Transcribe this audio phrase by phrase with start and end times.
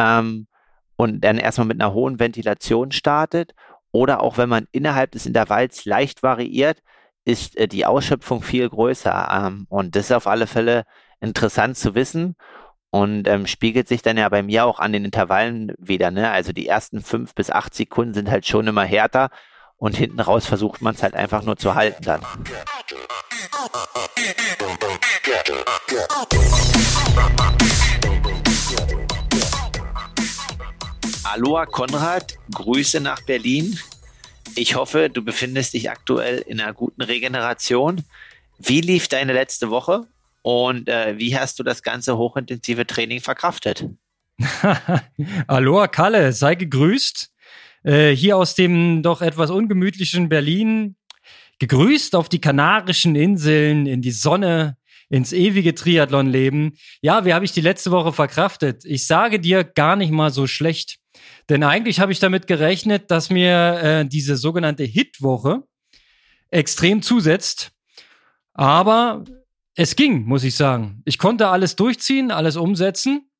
[0.00, 0.46] ähm,
[0.96, 3.54] und dann erstmal mit einer hohen Ventilation startet.
[3.92, 6.78] Oder auch wenn man innerhalb des Intervalls leicht variiert,
[7.24, 9.28] ist äh, die Ausschöpfung viel größer.
[9.30, 10.84] Ähm, und das ist auf alle Fälle
[11.20, 12.36] interessant zu wissen
[12.90, 16.10] und ähm, spiegelt sich dann ja bei mir auch an den Intervallen wieder.
[16.10, 16.30] Ne?
[16.30, 19.30] Also die ersten fünf bis acht Sekunden sind halt schon immer härter
[19.76, 22.20] und hinten raus versucht man es halt einfach nur zu halten dann.
[31.32, 33.78] Aloha Konrad, Grüße nach Berlin.
[34.56, 38.02] Ich hoffe, du befindest dich aktuell in einer guten Regeneration.
[38.58, 40.08] Wie lief deine letzte Woche
[40.42, 43.86] und äh, wie hast du das ganze hochintensive Training verkraftet?
[45.46, 47.30] Aloha Kalle, sei gegrüßt.
[47.84, 50.96] Äh, hier aus dem doch etwas ungemütlichen Berlin.
[51.60, 56.76] Gegrüßt auf die Kanarischen Inseln, in die Sonne, ins ewige Triathlon-Leben.
[57.02, 58.84] Ja, wie habe ich die letzte Woche verkraftet?
[58.84, 60.99] Ich sage dir gar nicht mal so schlecht.
[61.48, 65.64] Denn eigentlich habe ich damit gerechnet, dass mir äh, diese sogenannte Hit-Woche
[66.50, 67.72] extrem zusetzt.
[68.54, 69.24] Aber
[69.74, 71.02] es ging, muss ich sagen.
[71.04, 73.30] Ich konnte alles durchziehen, alles umsetzen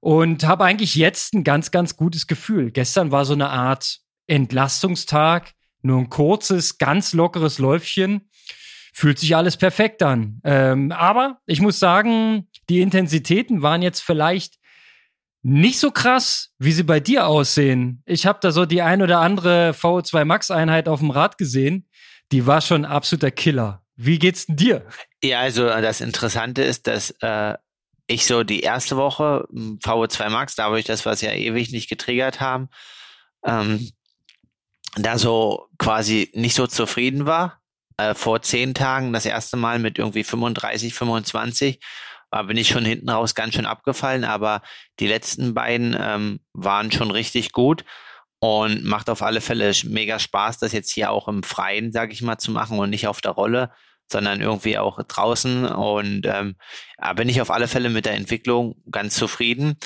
[0.00, 2.70] und habe eigentlich jetzt ein ganz, ganz gutes Gefühl.
[2.70, 8.28] Gestern war so eine Art Entlastungstag, nur ein kurzes, ganz lockeres Läufchen.
[8.94, 10.40] Fühlt sich alles perfekt an.
[10.44, 14.56] Ähm, aber ich muss sagen, die Intensitäten waren jetzt vielleicht
[15.42, 18.02] nicht so krass, wie sie bei dir aussehen.
[18.06, 21.88] Ich habe da so die ein oder andere VO2 Max Einheit auf dem Rad gesehen.
[22.30, 23.82] Die war schon absoluter Killer.
[23.96, 24.86] Wie geht's denn dir?
[25.22, 27.54] Ja, also das Interessante ist, dass äh,
[28.06, 31.72] ich so die erste Woche hm, VO2 Max, da habe ich das, was ja ewig
[31.72, 32.68] nicht getriggert haben,
[33.44, 33.90] ähm,
[34.96, 37.60] da so quasi nicht so zufrieden war.
[37.96, 41.80] Äh, vor zehn Tagen das erste Mal mit irgendwie 35, 25
[42.32, 44.62] war, bin ich schon hinten raus ganz schön abgefallen, aber
[44.98, 47.84] die letzten beiden ähm, waren schon richtig gut
[48.40, 52.22] und macht auf alle Fälle mega Spaß, das jetzt hier auch im Freien, sag ich
[52.22, 53.70] mal, zu machen und nicht auf der Rolle,
[54.10, 55.66] sondern irgendwie auch draußen.
[55.66, 56.56] Und ähm,
[57.14, 59.76] bin ich auf alle Fälle mit der Entwicklung ganz zufrieden.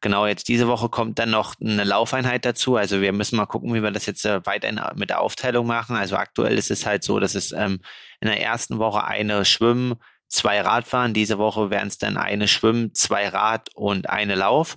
[0.00, 2.76] Genau, jetzt diese Woche kommt dann noch eine Laufeinheit dazu.
[2.76, 5.96] Also wir müssen mal gucken, wie wir das jetzt äh, weiterhin mit der Aufteilung machen.
[5.96, 7.80] Also aktuell ist es halt so, dass es ähm,
[8.20, 9.94] in der ersten Woche eine Schwimmen,
[10.34, 11.14] zwei Radfahren.
[11.14, 14.76] Diese Woche wären es dann eine Schwimmen, zwei Rad und eine Lauf.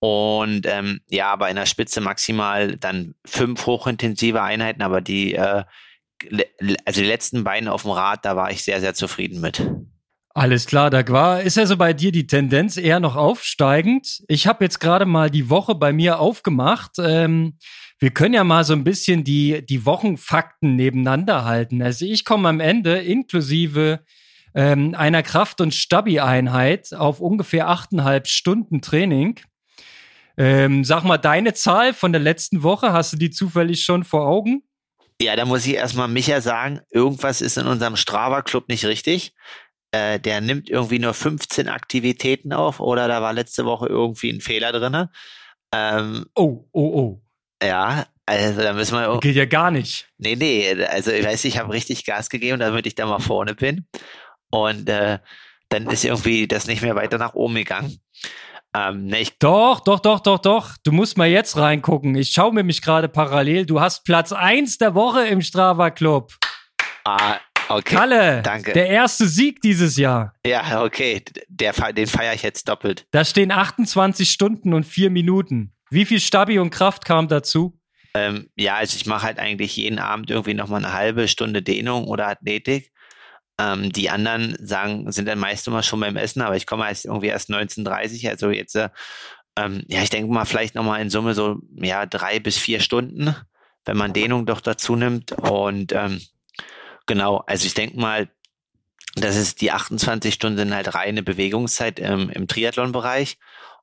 [0.00, 5.64] Und ähm, ja, aber in der Spitze maximal dann fünf hochintensive Einheiten, aber die, äh,
[6.84, 9.62] also die letzten beiden auf dem Rad, da war ich sehr, sehr zufrieden mit.
[10.34, 14.22] Alles klar, da war, ist also bei dir die Tendenz eher noch aufsteigend.
[14.28, 16.92] Ich habe jetzt gerade mal die Woche bei mir aufgemacht.
[17.00, 17.58] Ähm,
[17.98, 21.82] wir können ja mal so ein bisschen die, die Wochenfakten nebeneinander halten.
[21.82, 24.04] Also ich komme am Ende inklusive
[24.54, 29.40] ähm, einer Kraft- und Stabi-Einheit auf ungefähr achteinhalb Stunden Training.
[30.36, 34.26] Ähm, sag mal, deine Zahl von der letzten Woche, hast du die zufällig schon vor
[34.26, 34.62] Augen?
[35.20, 39.34] Ja, da muss ich erstmal Micha sagen, irgendwas ist in unserem Strava-Club nicht richtig.
[39.90, 44.40] Äh, der nimmt irgendwie nur 15 Aktivitäten auf oder da war letzte Woche irgendwie ein
[44.40, 45.08] Fehler drin.
[45.74, 47.22] Ähm, oh, oh, oh.
[47.62, 49.18] Ja, also da müssen wir.
[49.20, 50.08] Geht ja gar nicht.
[50.18, 53.54] Nee, nee, also ich weiß, ich habe richtig Gas gegeben, damit ich da mal vorne
[53.54, 53.86] bin.
[54.50, 55.18] Und äh,
[55.68, 57.98] dann ist irgendwie das nicht mehr weiter nach oben gegangen.
[58.74, 60.70] Ähm, ne, doch, doch, doch, doch, doch.
[60.84, 62.14] Du musst mal jetzt reingucken.
[62.14, 63.66] Ich schaue mir mich gerade parallel.
[63.66, 66.32] Du hast Platz 1 der Woche im Strava Club.
[67.04, 67.38] Ah,
[67.68, 67.94] okay.
[67.96, 68.72] Kalle, danke.
[68.74, 70.34] Der erste Sieg dieses Jahr.
[70.44, 71.22] Ja, okay.
[71.48, 73.06] Der, den feiere ich jetzt doppelt.
[73.10, 75.74] Da stehen 28 Stunden und 4 Minuten.
[75.90, 77.80] Wie viel Stabi und Kraft kam dazu?
[78.14, 82.04] Ähm, ja, also ich mache halt eigentlich jeden Abend irgendwie nochmal eine halbe Stunde Dehnung
[82.04, 82.92] oder Athletik.
[83.58, 87.06] Ähm, die anderen sagen, sind dann meist immer schon beim Essen, aber ich komme erst
[87.06, 88.88] irgendwie erst 19.30 also jetzt, äh,
[89.56, 93.34] ähm, ja, ich denke mal vielleicht nochmal in Summe so, ja, drei bis vier Stunden,
[93.84, 95.32] wenn man Dehnung doch dazu nimmt.
[95.32, 96.20] Und ähm,
[97.06, 98.28] genau, also ich denke mal,
[99.16, 103.38] das ist die 28 Stunden sind halt reine Bewegungszeit im, im Triathlon-Bereich.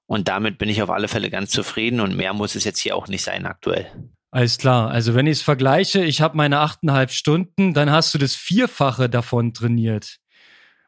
[0.07, 2.95] Und damit bin ich auf alle Fälle ganz zufrieden und mehr muss es jetzt hier
[2.95, 3.91] auch nicht sein aktuell.
[4.35, 4.91] Alles klar.
[4.91, 9.07] Also wenn ich es vergleiche, ich habe meine achteinhalb Stunden, dann hast du das Vierfache
[9.07, 10.17] davon trainiert.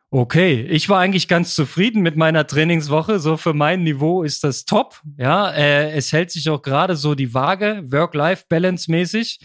[0.10, 3.20] Okay, ich war eigentlich ganz zufrieden mit meiner Trainingswoche.
[3.20, 5.02] So für mein Niveau ist das top.
[5.18, 9.40] Ja, äh, es hält sich auch gerade so die Waage, Work-Life-Balance mäßig.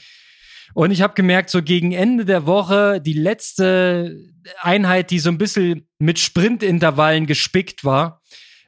[0.74, 4.18] Und ich habe gemerkt, so gegen Ende der Woche, die letzte
[4.60, 8.20] Einheit, die so ein bisschen mit Sprintintervallen gespickt war,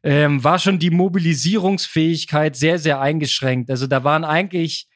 [0.04, 3.68] ähm, war schon die Mobilisierungsfähigkeit sehr, sehr eingeschränkt.
[3.68, 4.86] Also da waren eigentlich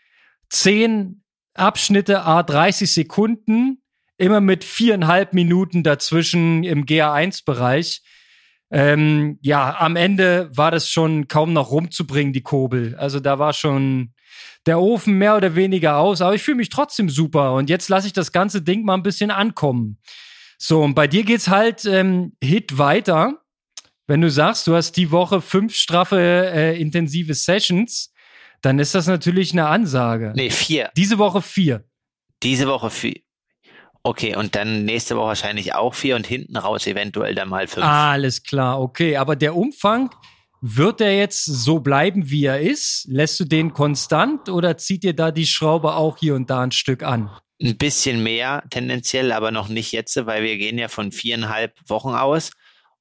[0.50, 1.22] zehn
[1.54, 3.82] Abschnitte a 30 Sekunden,
[4.16, 8.02] immer mit viereinhalb Minuten dazwischen im GA1-Bereich.
[8.70, 12.94] ähm, ja, am Ende war das schon kaum noch rumzubringen, die Kurbel.
[12.96, 14.12] Also da war schon
[14.66, 18.06] der Ofen mehr oder weniger aus, aber ich fühle mich trotzdem super und jetzt lasse
[18.06, 19.98] ich das ganze Ding mal ein bisschen ankommen.
[20.58, 23.40] So, und bei dir geht's halt ähm, Hit weiter.
[24.06, 28.12] Wenn du sagst, du hast die Woche fünf straffe äh, intensive Sessions,
[28.62, 30.32] dann ist das natürlich eine Ansage.
[30.34, 30.90] Nee, vier.
[30.96, 31.84] Diese Woche vier.
[32.42, 33.20] Diese Woche vier.
[34.02, 37.84] Okay, und dann nächste Woche wahrscheinlich auch vier und hinten raus eventuell dann mal fünf.
[37.84, 39.16] Alles klar, okay.
[39.16, 40.10] Aber der Umfang,
[40.60, 43.06] wird der jetzt so bleiben, wie er ist?
[43.08, 46.72] Lässt du den konstant oder zieht ihr da die Schraube auch hier und da ein
[46.72, 47.30] Stück an?
[47.62, 52.14] Ein bisschen mehr tendenziell, aber noch nicht jetzt, weil wir gehen ja von viereinhalb Wochen
[52.14, 52.50] aus.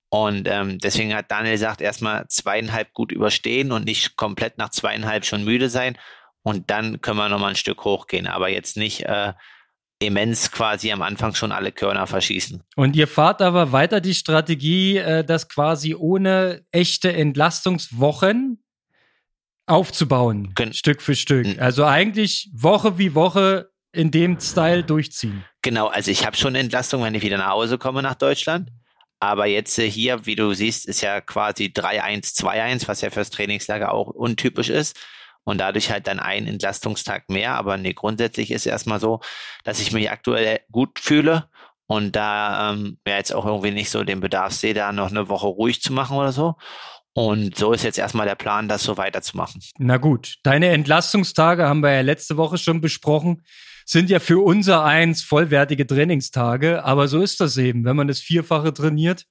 [0.09, 5.25] Und ähm, deswegen hat Daniel gesagt, erstmal zweieinhalb gut überstehen und nicht komplett nach zweieinhalb
[5.25, 5.97] schon müde sein.
[6.43, 9.33] Und dann können wir nochmal ein Stück hochgehen, aber jetzt nicht äh,
[9.99, 12.63] immens quasi am Anfang schon alle Körner verschießen.
[12.75, 18.63] Und ihr fahrt aber weiter die Strategie, äh, das quasi ohne echte Entlastungswochen
[19.65, 21.59] aufzubauen, Gen Stück für Stück.
[21.59, 25.43] Also eigentlich Woche wie Woche in dem Style durchziehen.
[25.61, 28.69] Genau, also ich habe schon Entlastung, wenn ich wieder nach Hause komme nach Deutschland.
[29.19, 33.29] Aber jetzt äh, hier, wie du siehst, ist ja quasi 3-1, 2-1, was ja fürs
[33.29, 34.97] Trainingslager auch untypisch ist
[35.43, 37.55] und dadurch halt dann einen Entlastungstag mehr.
[37.55, 39.21] Aber nee, grundsätzlich ist erstmal so,
[39.63, 41.49] dass ich mich aktuell gut fühle
[41.87, 45.29] und da ähm, ja jetzt auch irgendwie nicht so den Bedarf sehe, da noch eine
[45.29, 46.55] Woche ruhig zu machen oder so.
[47.13, 49.59] Und so ist jetzt erstmal der Plan, das so weiterzumachen.
[49.79, 53.43] Na gut, deine Entlastungstage haben wir ja letzte Woche schon besprochen
[53.87, 57.85] sind ja für unser eins vollwertige Trainingstage, aber so ist das eben.
[57.85, 59.25] Wenn man das Vierfache trainiert,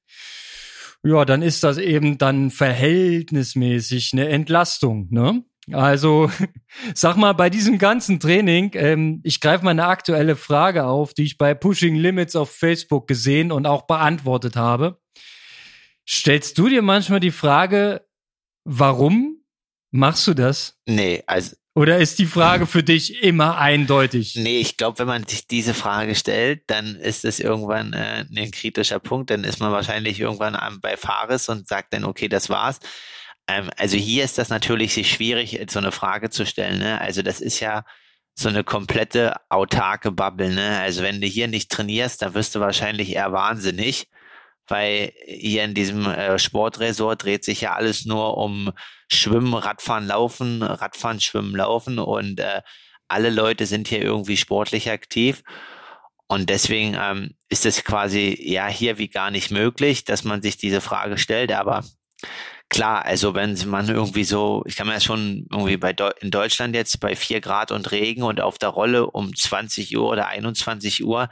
[1.05, 5.45] ja, dann ist das eben dann verhältnismäßig eine Entlastung, ne?
[5.73, 6.31] Also,
[6.95, 11.25] sag mal, bei diesem ganzen Training, ähm, ich greife mal eine aktuelle Frage auf, die
[11.25, 14.99] ich bei Pushing Limits auf Facebook gesehen und auch beantwortet habe.
[16.09, 18.07] Stellst du dir manchmal die Frage,
[18.65, 19.45] warum
[19.91, 20.79] machst du das?
[20.87, 24.35] Nee, also oder ist die Frage für dich immer eindeutig?
[24.35, 28.51] Nee, ich glaube, wenn man sich diese Frage stellt, dann ist es irgendwann äh, ein
[28.51, 29.29] kritischer Punkt.
[29.29, 32.81] Dann ist man wahrscheinlich irgendwann bei Fares und sagt dann, okay, das war's.
[33.47, 36.79] Ähm, also hier ist das natürlich sich schwierig, so eine Frage zu stellen.
[36.79, 36.99] Ne?
[36.99, 37.85] Also das ist ja
[38.35, 40.55] so eine komplette autarke Bubble.
[40.55, 40.81] Ne?
[40.81, 44.09] Also wenn du hier nicht trainierst, dann wirst du wahrscheinlich eher wahnsinnig
[44.69, 48.73] weil hier in diesem äh, Sportresort dreht sich ja alles nur um
[49.11, 52.63] Schwimmen, Radfahren, Laufen, Radfahren, Schwimmen, Laufen und äh,
[53.09, 55.43] alle Leute sind hier irgendwie sportlich aktiv.
[56.29, 60.57] Und deswegen ähm, ist es quasi ja hier wie gar nicht möglich, dass man sich
[60.57, 61.53] diese Frage stellt.
[61.53, 61.85] Aber
[62.69, 66.33] klar, also wenn man irgendwie so, ich kann mir das schon irgendwie bei Deu in
[66.33, 70.27] Deutschland jetzt bei vier Grad und Regen und auf der Rolle um 20 Uhr oder
[70.27, 71.29] 21 Uhr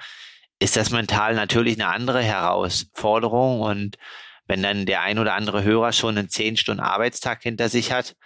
[0.58, 3.60] ist das mental natürlich eine andere Herausforderung.
[3.60, 3.96] Und
[4.46, 8.16] wenn dann der ein oder andere Hörer schon einen zehn Stunden Arbeitstag hinter sich hat,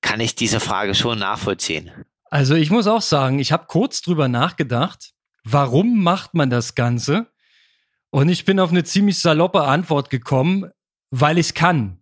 [0.00, 1.90] kann ich diese Frage schon nachvollziehen.
[2.30, 5.12] Also ich muss auch sagen, ich habe kurz drüber nachgedacht,
[5.44, 7.26] warum macht man das Ganze?
[8.10, 10.70] Und ich bin auf eine ziemlich saloppe Antwort gekommen,
[11.10, 11.98] weil ich kann.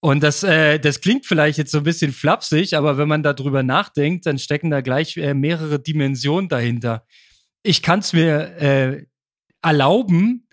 [0.00, 3.64] Und das, äh, das klingt vielleicht jetzt so ein bisschen flapsig, aber wenn man darüber
[3.64, 7.04] nachdenkt, dann stecken da gleich äh, mehrere Dimensionen dahinter
[7.62, 9.06] ich kann es mir äh,
[9.62, 10.46] erlauben,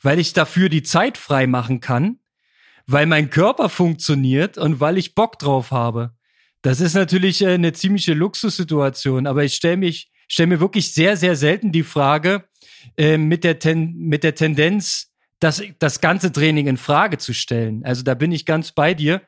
[0.00, 2.18] weil ich dafür die Zeit frei machen kann,
[2.86, 6.14] weil mein Körper funktioniert und weil ich Bock drauf habe.
[6.62, 11.18] Das ist natürlich äh, eine ziemliche Luxussituation, aber ich stelle mich stell mir wirklich sehr,
[11.18, 12.44] sehr selten die Frage
[12.96, 17.84] äh, mit, der Ten mit der Tendenz, das, das ganze Training in Frage zu stellen.
[17.84, 19.20] Also da bin ich ganz bei dir.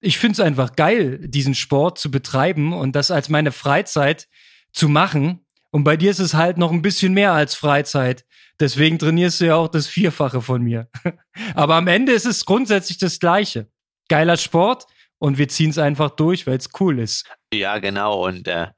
[0.00, 4.28] Ich finde es einfach geil, diesen Sport zu betreiben und das als meine Freizeit
[4.72, 5.43] zu machen.
[5.74, 8.24] Und bei dir ist es halt noch ein bisschen mehr als Freizeit.
[8.60, 10.88] Deswegen trainierst du ja auch das Vierfache von mir.
[11.56, 13.66] Aber am Ende ist es grundsätzlich das Gleiche.
[14.08, 14.86] Geiler Sport
[15.18, 17.28] und wir ziehen es einfach durch, weil es cool ist.
[17.52, 18.24] Ja, genau.
[18.24, 18.68] Und äh,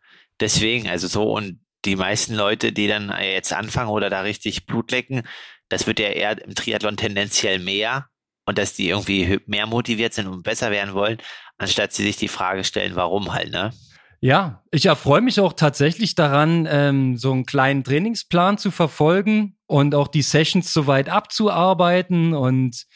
[0.41, 4.91] deswegen, also so, und die meisten Leute, die dann jetzt anfangen oder da richtig Blut
[4.91, 5.29] lecken,
[5.69, 8.07] das wird ja eher im Triathlon tendenziell mehr
[8.47, 11.19] und dass die irgendwie mehr motiviert sind und besser werden wollen,
[11.59, 13.71] anstatt sie sich die Frage stellen, warum halt, ne?
[14.21, 19.95] Ja, ich erfreue mich auch tatsächlich daran, ähm, so einen kleinen Trainingsplan zu verfolgen und
[19.95, 22.87] auch die Sessions soweit abzuarbeiten und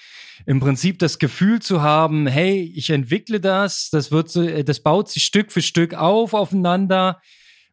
[0.46, 4.80] im Prinzip das Gefühl zu haben, hey, ich entwickle das, das wird so, äh, das
[4.80, 7.20] baut sich Stück für Stück auf aufeinander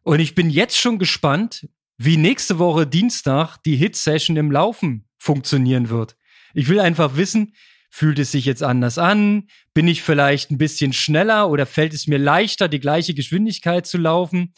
[0.02, 5.88] und ich bin jetzt schon gespannt, wie nächste Woche Dienstag die Hit-Session im Laufen funktionieren
[5.88, 6.16] wird.
[6.54, 7.54] Ich will einfach wissen,
[7.90, 9.48] Fühlt es sich jetzt anders an?
[9.78, 13.96] Bin ich vielleicht ein bisschen schneller oder fällt es mir leichter, die gleiche Geschwindigkeit zu
[13.96, 14.52] laufen?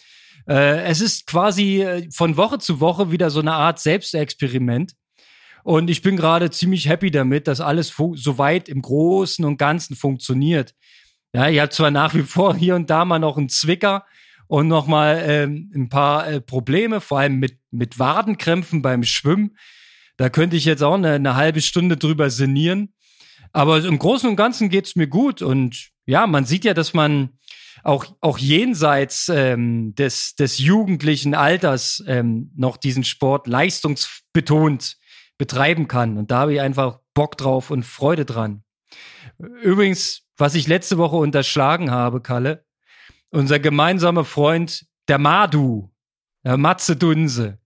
[0.49, 4.95] Äh, es ist quasi äh, von Woche zu Woche wieder so eine Art Selbstexperiment.
[5.63, 10.73] Und ich bin gerade ziemlich happy damit, dass alles soweit im Großen und Ganzen funktioniert.
[11.35, 14.07] Ja, ich habe zwar nach wie vor hier und da mal noch einen Zwicker
[14.47, 19.59] und noch mal ähm, ein paar äh, Probleme, vor allem mit, mit Wadenkrämpfen beim Schwimmen.
[20.17, 22.95] Da könnte ich jetzt auch eine, eine halbe Stunde drüber sinnieren.
[23.53, 25.43] Aber im Großen und Ganzen geht's mir gut.
[25.43, 27.31] Und ja, man sieht ja, dass man
[27.83, 34.97] auch, auch jenseits ähm, des, des jugendlichen Alters ähm, noch diesen Sport leistungsbetont
[35.39, 36.19] betreiben kann.
[36.19, 38.63] Und da habe ich einfach Bock drauf und Freude dran.
[39.63, 42.65] Übrigens, was ich letzte Woche unterschlagen habe, Kalle,
[43.31, 45.91] unser gemeinsamer Freund, der Madu,
[46.45, 47.59] der Matze Dunse,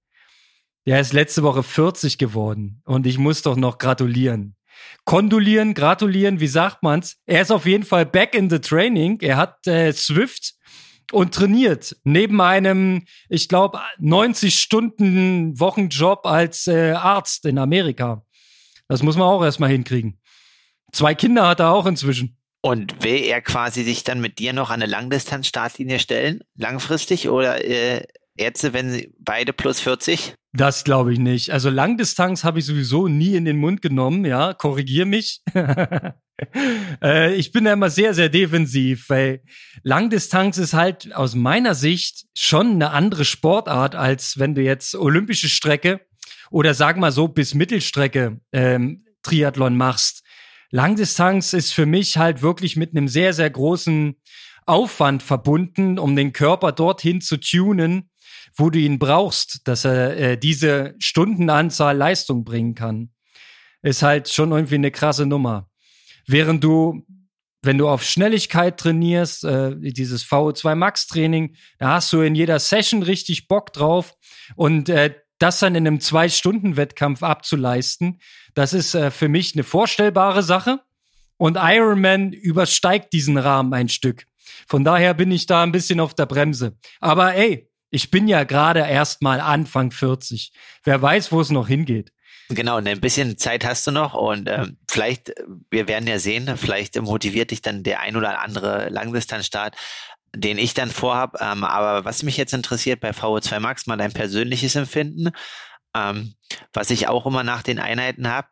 [0.86, 4.56] der ist letzte Woche 40 geworden und ich muss doch noch gratulieren.
[5.04, 7.16] Kondolieren, gratulieren, wie sagt man's?
[7.26, 9.20] Er ist auf jeden Fall back in the training.
[9.20, 10.54] Er hat äh, Swift
[11.12, 18.24] und trainiert neben einem, ich glaube, 90 Stunden Wochenjob als äh, Arzt in Amerika.
[18.88, 20.20] Das muss man auch erstmal hinkriegen.
[20.92, 22.38] Zwei Kinder hat er auch inzwischen.
[22.60, 27.62] Und will er quasi sich dann mit dir noch an eine Langdistanz-Startlinie stellen, langfristig, oder
[27.62, 30.34] äh, jetzt, wenn sie beide plus 40?
[30.52, 31.50] Das glaube ich nicht.
[31.50, 35.42] Also Langdistanz habe ich sowieso nie in den Mund genommen, ja, korrigier mich.
[37.02, 39.42] äh, ich bin da immer sehr, sehr defensiv, weil
[39.82, 45.48] Langdistanz ist halt aus meiner Sicht schon eine andere Sportart, als wenn du jetzt olympische
[45.48, 46.00] Strecke
[46.50, 50.22] oder sag mal so bis Mittelstrecke ähm, Triathlon machst.
[50.70, 54.16] Langdistanz ist für mich halt wirklich mit einem sehr, sehr großen
[54.66, 58.10] Aufwand verbunden, um den Körper dorthin zu tunen,
[58.56, 63.10] wo du ihn brauchst, dass er äh, diese Stundenanzahl Leistung bringen kann.
[63.82, 65.68] Ist halt schon irgendwie eine krasse Nummer.
[66.26, 67.04] Während du,
[67.62, 72.58] wenn du auf Schnelligkeit trainierst, äh, dieses VO2 Max Training, da hast du in jeder
[72.58, 74.14] Session richtig Bock drauf
[74.56, 78.20] und äh, das dann in einem Zwei-Stunden-Wettkampf abzuleisten,
[78.54, 80.80] das ist äh, für mich eine vorstellbare Sache.
[81.36, 84.24] Und Ironman übersteigt diesen Rahmen ein Stück.
[84.68, 86.78] Von daher bin ich da ein bisschen auf der Bremse.
[87.00, 90.52] Aber ey, ich bin ja gerade erst mal Anfang 40.
[90.82, 92.12] Wer weiß, wo es noch hingeht.
[92.48, 95.32] Genau, ein bisschen Zeit hast du noch und ähm, vielleicht,
[95.70, 99.76] wir werden ja sehen, vielleicht motiviert dich dann der ein oder andere Langdistanzstart,
[100.34, 101.40] den ich dann vorhab.
[101.40, 105.30] Ähm, aber was mich jetzt interessiert bei VO2 Max, mal dein persönliches Empfinden,
[105.96, 106.34] ähm,
[106.72, 108.48] was ich auch immer nach den Einheiten habe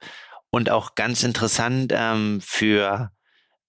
[0.51, 3.11] und auch ganz interessant ähm, für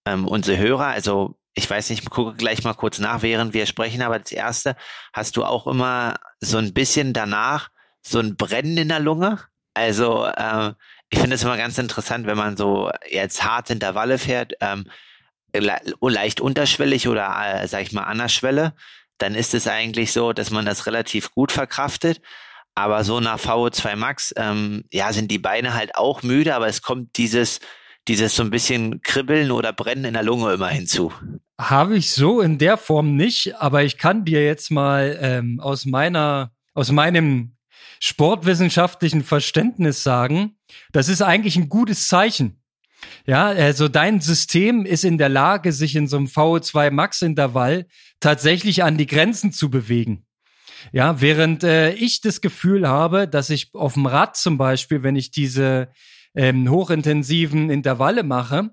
[0.06, 3.66] ähm, unsere Hörer, also ich weiß nicht, ich gucke gleich mal kurz nach, während wir
[3.66, 4.76] sprechen, aber das erste,
[5.14, 7.70] hast du auch immer so ein bisschen danach
[8.02, 9.40] so ein Brennen in der Lunge?
[9.74, 10.74] Also, äh,
[11.10, 14.86] ich finde es immer ganz interessant, wenn man so jetzt hart Intervalle fährt, ähm,
[15.54, 18.74] le leicht unterschwellig oder, äh, sag ich mal, an der Schwelle,
[19.20, 22.22] dann ist es eigentlich so, dass man das relativ gut verkraftet.
[22.76, 26.82] Aber so nach VO2 Max, ähm, ja, sind die Beine halt auch müde, aber es
[26.82, 27.60] kommt dieses,
[28.08, 31.12] dieses so ein bisschen Kribbeln oder Brennen in der Lunge immer hinzu.
[31.60, 35.86] Habe ich so in der Form nicht, aber ich kann dir jetzt mal ähm, aus
[35.86, 37.56] meiner, aus meinem
[38.00, 40.58] sportwissenschaftlichen Verständnis sagen,
[40.92, 42.60] das ist eigentlich ein gutes Zeichen.
[43.26, 47.86] Ja, also dein System ist in der Lage, sich in so einem VO2 Max Intervall
[48.20, 50.26] tatsächlich an die Grenzen zu bewegen.
[50.92, 55.16] Ja, während äh, ich das Gefühl habe, dass ich auf dem Rad zum Beispiel, wenn
[55.16, 55.90] ich diese
[56.36, 58.72] ähm, hochintensiven Intervalle mache,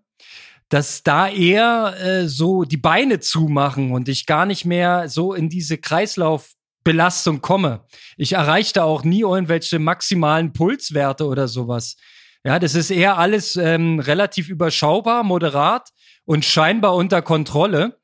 [0.69, 5.49] dass da eher äh, so die Beine zumachen und ich gar nicht mehr so in
[5.49, 7.85] diese Kreislaufbelastung komme.
[8.17, 11.97] Ich erreichte auch nie irgendwelche maximalen Pulswerte oder sowas.
[12.45, 15.90] Ja, das ist eher alles ähm, relativ überschaubar, moderat
[16.25, 17.99] und scheinbar unter Kontrolle.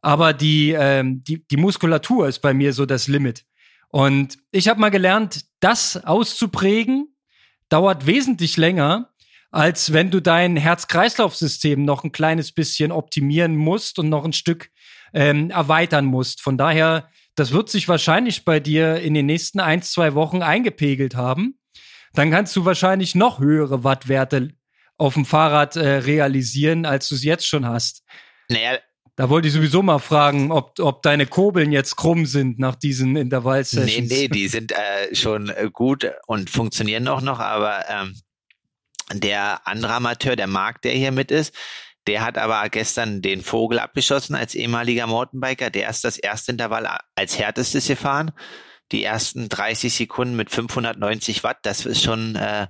[0.00, 3.44] Aber die, ähm, die, die Muskulatur ist bei mir so das Limit.
[3.88, 7.15] Und ich habe mal gelernt, das auszuprägen,
[7.68, 9.10] dauert wesentlich länger,
[9.50, 14.70] als wenn du dein Herz-Kreislauf-System noch ein kleines bisschen optimieren musst und noch ein Stück
[15.14, 16.42] ähm, erweitern musst.
[16.42, 21.14] Von daher, das wird sich wahrscheinlich bei dir in den nächsten ein, zwei Wochen eingepegelt
[21.14, 21.58] haben.
[22.12, 24.50] Dann kannst du wahrscheinlich noch höhere Wattwerte
[24.98, 28.02] auf dem Fahrrad äh, realisieren, als du es jetzt schon hast.
[28.48, 28.78] Naja,
[29.16, 33.16] da wollte ich sowieso mal fragen, ob, ob deine Kurbeln jetzt krumm sind nach diesen
[33.16, 34.10] Intervallsessions.
[34.10, 38.14] Nee, nee, die sind äh, schon äh, gut und funktionieren auch noch, aber ähm,
[39.12, 41.54] der andere Amateur, der Marc, der hier mit ist,
[42.06, 45.70] der hat aber gestern den Vogel abgeschossen als ehemaliger Mountainbiker.
[45.70, 48.32] Der ist das erste Intervall als härtestes gefahren.
[48.92, 52.68] Die ersten 30 Sekunden mit 590 Watt, das ist schon äh,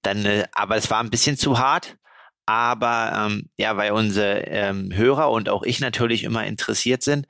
[0.00, 1.96] dann, äh, aber es war ein bisschen zu hart.
[2.46, 7.26] Aber ähm, ja, weil unsere ähm, Hörer und auch ich natürlich immer interessiert sind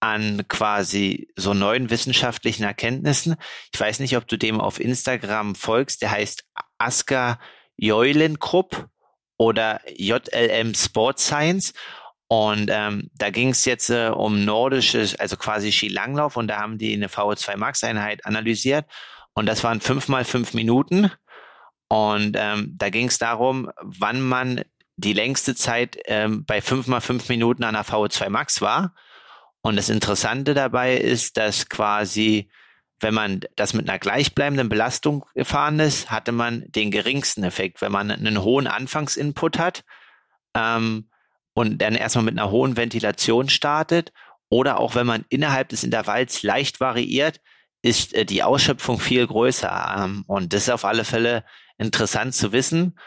[0.00, 3.36] an quasi so neuen wissenschaftlichen Erkenntnissen.
[3.72, 6.02] Ich weiß nicht, ob du dem auf Instagram folgst.
[6.02, 6.44] Der heißt
[6.78, 7.38] Asker
[7.76, 8.88] Joylengrupp
[9.38, 11.72] oder JLM Sport Science.
[12.28, 16.78] Und ähm, da ging es jetzt äh, um nordisches, also quasi Skilanglauf und da haben
[16.78, 18.86] die eine VO2 Max Einheit analysiert
[19.34, 21.10] und das waren fünf mal fünf Minuten
[21.94, 24.62] und ähm, da ging es darum, wann man
[24.96, 28.96] die längste Zeit ähm, bei fünf mal fünf Minuten an der VO2 Max war.
[29.60, 32.50] Und das Interessante dabei ist, dass quasi
[32.98, 37.80] wenn man das mit einer gleichbleibenden Belastung gefahren ist, hatte man den geringsten Effekt.
[37.80, 39.84] Wenn man einen hohen Anfangsinput hat
[40.54, 41.10] ähm,
[41.52, 44.12] und dann erstmal mit einer hohen Ventilation startet
[44.48, 47.40] oder auch wenn man innerhalb des Intervalls leicht variiert,
[47.82, 49.94] ist äh, die Ausschöpfung viel größer.
[49.96, 51.44] Ähm, und das ist auf alle Fälle
[51.78, 52.98] interessant zu wissen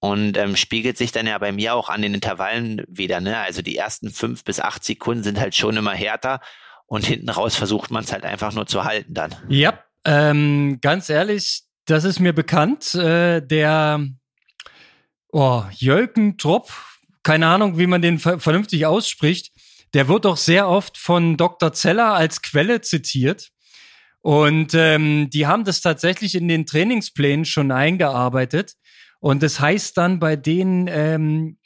[0.00, 3.20] und ähm, spiegelt sich dann ja bei mir auch an den Intervallen wieder.
[3.20, 3.38] Ne?
[3.38, 6.40] Also die ersten fünf bis acht Sekunden sind halt schon immer härter
[6.86, 9.34] und hinten raus versucht man es halt einfach nur zu halten dann.
[9.48, 12.94] Ja, ähm, ganz ehrlich, das ist mir bekannt.
[12.94, 14.06] Äh, der
[15.32, 16.72] oh, Jölken Trop,
[17.22, 19.52] keine Ahnung, wie man den ver vernünftig ausspricht,
[19.94, 21.72] der wird auch sehr oft von Dr.
[21.72, 23.50] Zeller als Quelle zitiert.
[24.26, 28.74] Und ähm, die haben das tatsächlich in den Trainingsplänen schon eingearbeitet.
[29.20, 31.58] Und das heißt dann bei denen ähm,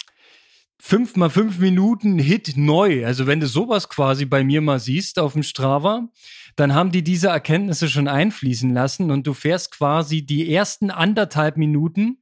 [0.79, 3.07] fünf mal fünf Minuten Hit neu.
[3.07, 6.11] Also wenn du sowas quasi bei mir mal siehst auf dem Strava,
[6.55, 11.57] dann haben die diese Erkenntnisse schon einfließen lassen und du fährst quasi die ersten anderthalb
[11.57, 12.19] Minuten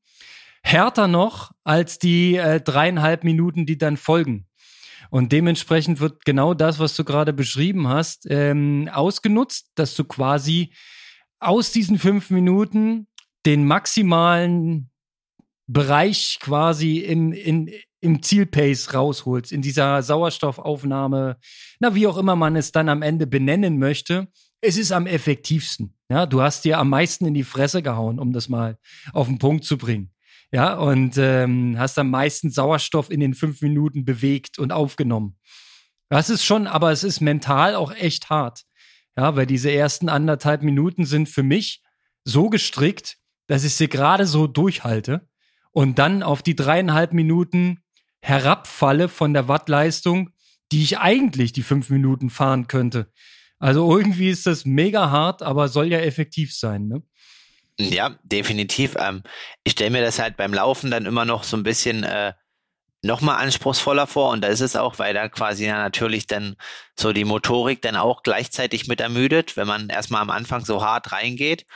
[0.62, 4.47] härter noch als die äh, dreieinhalb Minuten, die dann folgen.
[5.10, 10.72] Und dementsprechend wird genau das, was du gerade beschrieben hast, ähm, ausgenutzt, dass du quasi
[11.40, 13.06] aus diesen fünf Minuten
[13.46, 14.90] den maximalen
[15.66, 21.36] Bereich quasi in, in, im Zielpace rausholst, in dieser Sauerstoffaufnahme,
[21.80, 24.28] na, wie auch immer man es dann am Ende benennen möchte,
[24.60, 25.94] es ist am effektivsten.
[26.10, 28.78] Ja, du hast dir am meisten in die Fresse gehauen, um das mal
[29.12, 30.10] auf den Punkt zu bringen.
[30.50, 35.36] Ja, und ähm, hast am meisten Sauerstoff in den fünf Minuten bewegt und aufgenommen.
[36.08, 38.62] Das ist schon, aber es ist mental auch echt hart.
[39.16, 41.82] Ja, weil diese ersten anderthalb Minuten sind für mich
[42.24, 45.28] so gestrickt, dass ich sie gerade so durchhalte
[45.72, 47.82] und dann auf die dreieinhalb Minuten
[48.22, 50.30] herabfalle von der Wattleistung,
[50.72, 53.12] die ich eigentlich die fünf Minuten fahren könnte.
[53.58, 57.02] Also irgendwie ist das mega hart, aber soll ja effektiv sein, ne?
[57.80, 58.96] Ja, definitiv.
[58.98, 59.22] Ähm,
[59.62, 62.32] ich stelle mir das halt beim Laufen dann immer noch so ein bisschen äh,
[63.02, 66.56] nochmal anspruchsvoller vor und da ist es auch, weil da quasi ja natürlich dann
[66.98, 71.12] so die Motorik dann auch gleichzeitig mit ermüdet, wenn man erstmal am Anfang so hart
[71.12, 71.66] reingeht.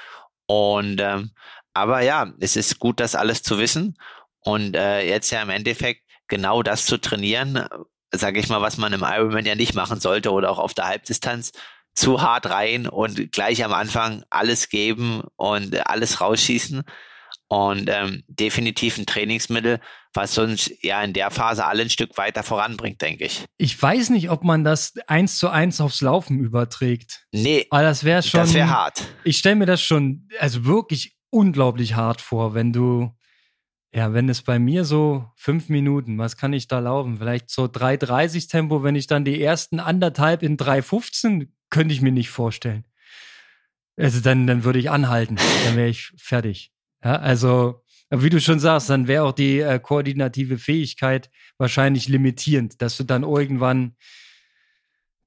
[0.47, 1.33] Und ähm,
[1.75, 3.99] aber ja, es ist gut, das alles zu wissen
[4.41, 7.67] und äh, jetzt ja im Endeffekt genau das zu trainieren,
[8.13, 10.87] sage ich mal, was man im Ironman ja nicht machen sollte oder auch auf der
[10.89, 11.53] Halbdistanz
[11.95, 16.83] zu hart rein und gleich am Anfang alles geben und alles rausschießen.
[17.49, 19.79] Und ähm, definitiv ein Trainingsmittel,
[20.15, 23.45] was uns ja in der Phase alle ein Stück weiter voranbringt, denke ich.
[23.59, 27.27] Ich weiß nicht, ob man das eins zu eins aufs Laufen überträgt.
[27.31, 27.67] Nee.
[27.69, 28.41] Aber das wäre schon.
[28.41, 29.03] Das wäre hart.
[29.25, 33.15] Ich stelle mir das schon, also wirklich unglaublich hart vor, wenn du
[33.95, 37.19] ja, wenn es bei mir so fünf Minuten, was kann ich da laufen?
[37.19, 42.13] Vielleicht so 3,30 Tempo, wenn ich dann die ersten anderthalb in 3,15, könnte ich mir
[42.13, 42.85] nicht vorstellen.
[43.97, 46.71] Also dann, dann würde ich anhalten, dann wäre ich fertig.
[47.05, 52.81] Ja, also, wie du schon sagst, dann wäre auch die äh, koordinative Fähigkeit wahrscheinlich limitierend,
[52.81, 53.97] dass du dann irgendwann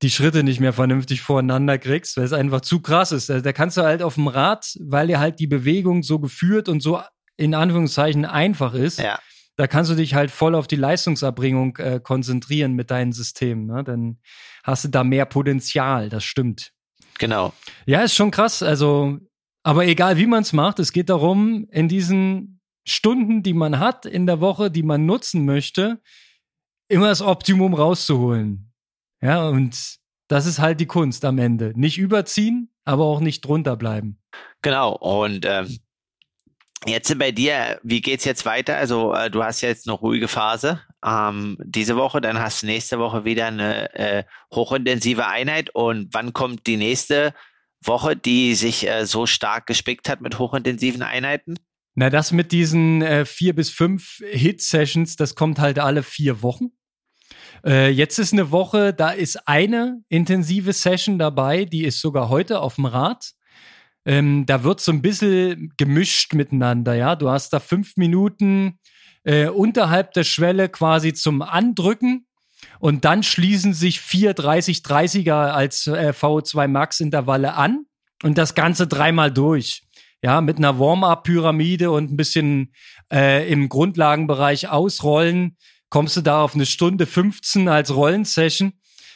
[0.01, 3.29] die Schritte nicht mehr vernünftig voreinander kriegst, weil es einfach zu krass ist.
[3.29, 6.69] Also, da kannst du halt auf dem Rad, weil dir halt die Bewegung so geführt
[6.69, 7.01] und so
[7.37, 9.19] in Anführungszeichen einfach ist, ja.
[9.57, 13.67] Da kannst du dich halt voll auf die Leistungserbringung äh, konzentrieren mit deinen Systemen.
[13.67, 13.83] Ne?
[13.83, 14.19] Dann
[14.63, 16.71] hast du da mehr Potenzial, das stimmt.
[17.19, 17.53] Genau.
[17.85, 18.61] Ja, ist schon krass.
[18.61, 19.19] Also,
[19.63, 24.05] aber egal wie man es macht, es geht darum, in diesen Stunden, die man hat
[24.05, 26.01] in der Woche, die man nutzen möchte,
[26.87, 28.73] immer das Optimum rauszuholen.
[29.21, 31.73] Ja, und das ist halt die Kunst am Ende.
[31.75, 34.19] Nicht überziehen, aber auch nicht drunter bleiben.
[34.61, 34.95] Genau.
[34.95, 35.79] Und ähm,
[36.87, 38.77] Jetzt bei dir, wie geht's jetzt weiter?
[38.77, 42.99] Also äh, du hast jetzt noch ruhige Phase ähm, diese Woche, dann hast du nächste
[42.99, 47.33] Woche wieder eine äh, hochintensive Einheit und wann kommt die nächste
[47.83, 51.55] Woche, die sich äh, so stark gespickt hat mit hochintensiven Einheiten?
[51.95, 56.71] Na, das mit diesen äh, vier bis fünf Hit-Sessions, das kommt halt alle vier Wochen.
[57.65, 62.59] Äh, jetzt ist eine Woche, da ist eine intensive Session dabei, die ist sogar heute
[62.59, 63.34] auf dem Rad.
[64.05, 67.15] Ähm, da wird so ein bisschen gemischt miteinander, ja.
[67.15, 68.79] Du hast da fünf Minuten
[69.23, 72.27] äh, unterhalb der Schwelle quasi zum Andrücken
[72.79, 77.85] und dann schließen sich vier 30-30er als äh, VO2 Max Intervalle an
[78.23, 79.83] und das Ganze dreimal durch.
[80.23, 82.73] ja, mit einer Warm-up-Pyramide und ein bisschen
[83.11, 85.57] äh, im Grundlagenbereich ausrollen,
[85.89, 88.73] kommst du da auf eine Stunde 15 als Rollensession.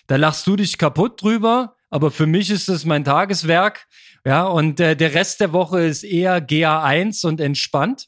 [0.07, 3.87] Da lachst du dich kaputt drüber, aber für mich ist das mein Tageswerk.
[4.25, 8.07] Ja, und äh, der Rest der Woche ist eher GA1 und entspannt.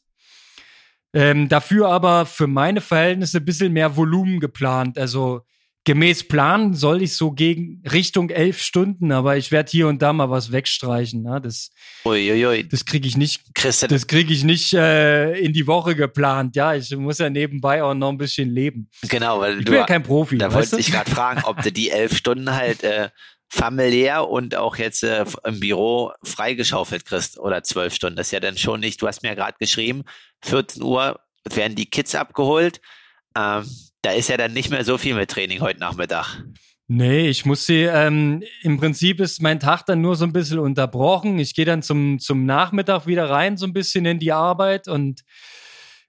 [1.14, 4.98] Ähm, dafür aber für meine Verhältnisse ein bisschen mehr Volumen geplant.
[4.98, 5.42] Also
[5.84, 10.14] gemäß Plan soll ich so gegen Richtung elf Stunden, aber ich werde hier und da
[10.14, 11.24] mal was wegstreichen.
[11.24, 11.42] Ne?
[11.42, 11.72] Das,
[12.06, 12.68] Uiuiui.
[12.68, 13.88] das kriege ich nicht, Christen.
[13.90, 16.56] das kriege ich nicht äh, in die Woche geplant.
[16.56, 18.90] Ja, ich muss ja nebenbei auch noch ein bisschen leben.
[19.10, 20.38] Genau, weil ich du bin ja kein Profi.
[20.38, 23.10] Da wollte ich gerade fragen, ob du die elf Stunden halt äh,
[23.50, 28.16] familiär und auch jetzt äh, im Büro freigeschaufelt kriegst oder zwölf Stunden.
[28.16, 29.02] Das ist ja dann schon nicht.
[29.02, 30.04] Du hast mir gerade geschrieben,
[30.44, 32.82] 14 Uhr werden die Kids abgeholt.
[33.36, 33.66] Ähm,
[34.02, 36.44] da ist ja dann nicht mehr so viel mit Training heute Nachmittag.
[36.88, 40.60] Nee, ich muss sie, ähm, im Prinzip ist mein Tag dann nur so ein bisschen
[40.60, 41.40] unterbrochen.
[41.40, 45.22] Ich gehe dann zum, zum Nachmittag wieder rein, so ein bisschen in die Arbeit und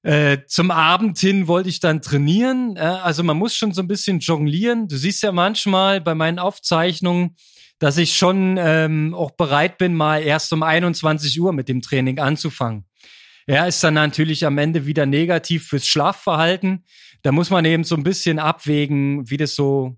[0.02, 2.76] äh, zum Abend hin wollte ich dann trainieren.
[2.76, 4.88] Äh, also man muss schon so ein bisschen jonglieren.
[4.88, 7.36] Du siehst ja manchmal bei meinen Aufzeichnungen,
[7.78, 12.18] dass ich schon ähm, auch bereit bin, mal erst um 21 Uhr mit dem Training
[12.18, 12.86] anzufangen.
[13.46, 16.84] Er ist dann natürlich am Ende wieder negativ fürs Schlafverhalten.
[17.22, 19.96] Da muss man eben so ein bisschen abwägen, wie das so,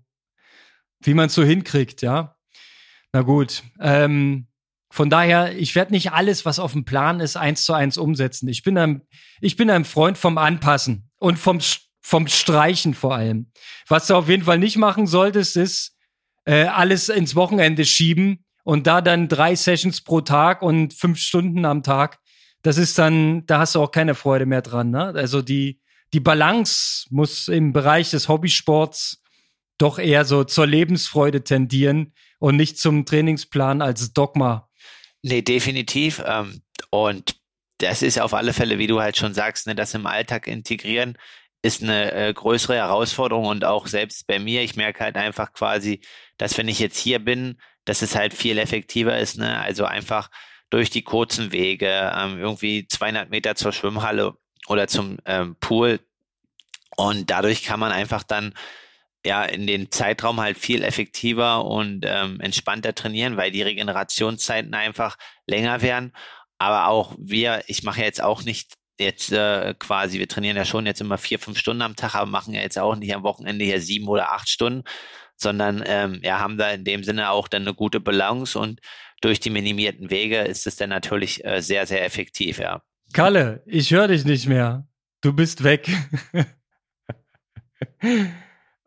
[1.01, 2.35] wie man es so hinkriegt, ja.
[3.11, 3.63] Na gut.
[3.79, 4.47] Ähm,
[4.91, 8.47] von daher, ich werde nicht alles, was auf dem Plan ist, eins zu eins umsetzen.
[8.47, 9.01] Ich bin ein,
[9.41, 11.59] ich bin ein Freund vom Anpassen und vom,
[12.01, 13.51] vom Streichen vor allem.
[13.87, 15.97] Was du auf jeden Fall nicht machen solltest, ist
[16.45, 21.65] äh, alles ins Wochenende schieben und da dann drei Sessions pro Tag und fünf Stunden
[21.65, 22.19] am Tag
[22.65, 24.89] das ist dann, da hast du auch keine Freude mehr dran.
[24.89, 25.13] Ne?
[25.15, 25.79] Also die,
[26.15, 29.21] die Balance muss im Bereich des Hobbysports
[29.77, 34.69] doch eher so zur Lebensfreude tendieren und nicht zum Trainingsplan als Dogma.
[35.23, 36.23] Nee, definitiv.
[36.25, 37.35] Ähm, und
[37.79, 41.17] das ist auf alle Fälle, wie du halt schon sagst, ne, das im Alltag integrieren
[41.61, 45.99] ist eine äh, größere Herausforderung und auch selbst bei mir, ich merke halt einfach quasi,
[46.37, 49.59] dass wenn ich jetzt hier bin, dass es halt viel effektiver ist, ne?
[49.59, 50.29] Also einfach
[50.69, 55.99] durch die kurzen Wege, ähm, irgendwie 200 Meter zur Schwimmhalle oder zum ähm, Pool.
[56.97, 58.53] Und dadurch kann man einfach dann
[59.25, 65.17] ja in den Zeitraum halt viel effektiver und ähm, entspannter trainieren, weil die Regenerationszeiten einfach
[65.47, 66.13] länger werden.
[66.57, 70.85] Aber auch wir, ich mache jetzt auch nicht jetzt äh, quasi, wir trainieren ja schon
[70.85, 73.65] jetzt immer vier, fünf Stunden am Tag, aber machen ja jetzt auch nicht am Wochenende
[73.65, 74.83] hier sieben oder acht Stunden,
[75.35, 78.79] sondern ähm, ja, haben da in dem Sinne auch dann eine gute Balance und
[79.21, 82.81] durch die minimierten Wege ist es dann natürlich äh, sehr, sehr effektiv, ja.
[83.15, 84.89] Kalle, ich höre dich nicht mehr.
[85.21, 85.89] Du bist weg.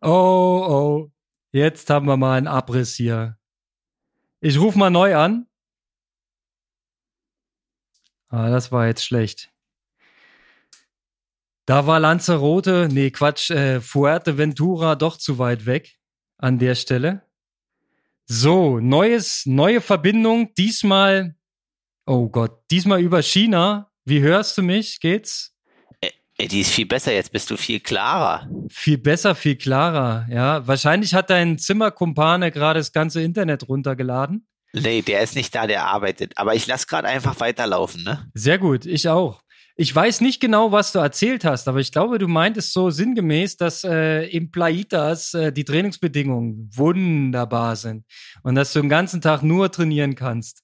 [0.02, 1.12] oh, oh.
[1.50, 3.38] Jetzt haben wir mal einen Abriss hier.
[4.40, 5.46] Ich rufe mal neu an.
[8.28, 9.50] Ah, das war jetzt schlecht.
[11.64, 15.98] Da war Lanzarote, nee, Quatsch, äh, Fuerteventura doch zu weit weg
[16.36, 17.26] an der Stelle.
[18.26, 20.52] So, neues, neue Verbindung.
[20.52, 21.34] Diesmal,
[22.04, 23.88] oh Gott, diesmal über China.
[24.08, 25.00] Wie hörst du mich?
[25.00, 25.52] Geht's?
[26.00, 28.48] Äh, die ist viel besser, jetzt bist du viel klarer.
[28.70, 30.66] Viel besser, viel klarer, ja.
[30.66, 34.46] Wahrscheinlich hat dein Zimmerkumpane gerade das ganze Internet runtergeladen.
[34.72, 36.38] Nee, der ist nicht da, der arbeitet.
[36.38, 38.26] Aber ich lasse gerade einfach weiterlaufen, ne?
[38.32, 39.42] Sehr gut, ich auch.
[39.76, 43.58] Ich weiß nicht genau, was du erzählt hast, aber ich glaube, du meintest so sinngemäß,
[43.58, 48.06] dass äh, im Plaitas äh, die Trainingsbedingungen wunderbar sind
[48.42, 50.62] und dass du den ganzen Tag nur trainieren kannst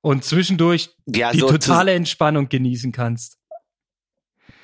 [0.00, 3.38] und zwischendurch ja, die so totale Entspannung genießen kannst.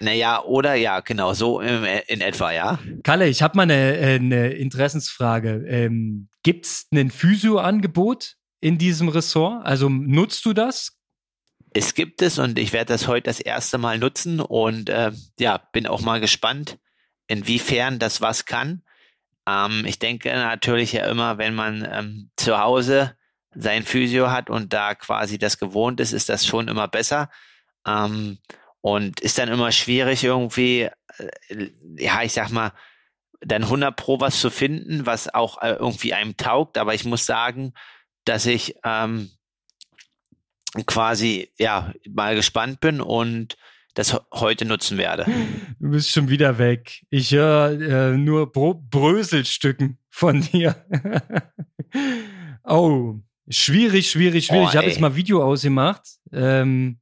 [0.01, 2.79] Naja, oder ja, genau, so in, in etwa, ja.
[3.05, 5.65] Kalle, ich habe mal eine, äh, eine Interessensfrage.
[5.69, 9.65] Ähm, Gibt es ein Physio-Angebot in diesem Ressort?
[9.65, 10.99] Also nutzt du das?
[11.75, 15.59] es gibt es und ich werde das heute das erste Mal nutzen und äh, ja,
[15.73, 16.79] bin auch mal gespannt,
[17.27, 18.83] inwiefern das was kann.
[19.49, 23.17] Ähm, ich denke natürlich ja immer, wenn man ähm, zu Hause
[23.55, 27.31] sein Physio hat und da quasi das gewohnt ist, ist das schon immer besser.
[27.87, 28.39] Ähm,
[28.81, 30.89] und ist dann immer schwierig irgendwie,
[31.19, 32.73] äh, ja, ich sag mal,
[33.41, 36.79] dann 100 Pro was zu finden, was auch äh, irgendwie einem taugt.
[36.79, 37.75] Aber ich muss sagen,
[38.25, 39.31] dass ich ähm,
[40.87, 43.57] quasi ja mal gespannt bin und
[43.95, 45.27] das heute nutzen werde.
[45.79, 47.05] Du bist schon wieder weg.
[47.11, 50.77] Ich höre äh, nur Bro Bröselstücken von dir.
[52.65, 53.17] oh,
[53.49, 54.67] schwierig, schwierig, schwierig.
[54.67, 56.03] Oh, ich habe jetzt mal Video ausgemacht.
[56.33, 57.01] Ähm,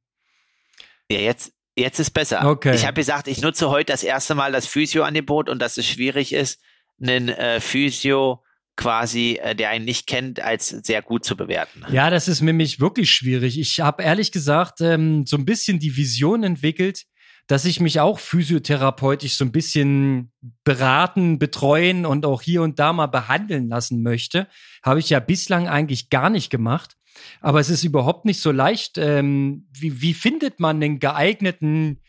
[1.09, 2.49] ja, jetzt, jetzt ist besser.
[2.49, 2.75] Okay.
[2.75, 6.33] Ich habe gesagt, ich nutze heute das erste Mal das Physio-Angebot und dass es schwierig
[6.33, 6.61] ist,
[7.01, 8.43] einen äh, Physio
[8.75, 11.85] quasi, äh, der einen nicht kennt, als sehr gut zu bewerten?
[11.91, 13.59] Ja, das ist nämlich wirklich schwierig.
[13.59, 17.03] Ich habe ehrlich gesagt ähm, so ein bisschen die Vision entwickelt,
[17.51, 20.31] dass ich mich auch physiotherapeutisch so ein bisschen
[20.63, 24.47] beraten, betreuen und auch hier und da mal behandeln lassen möchte.
[24.81, 26.95] Habe ich ja bislang eigentlich gar nicht gemacht.
[27.41, 28.97] Aber es ist überhaupt nicht so leicht.
[28.97, 31.99] Ähm, wie, wie findet man einen geeigneten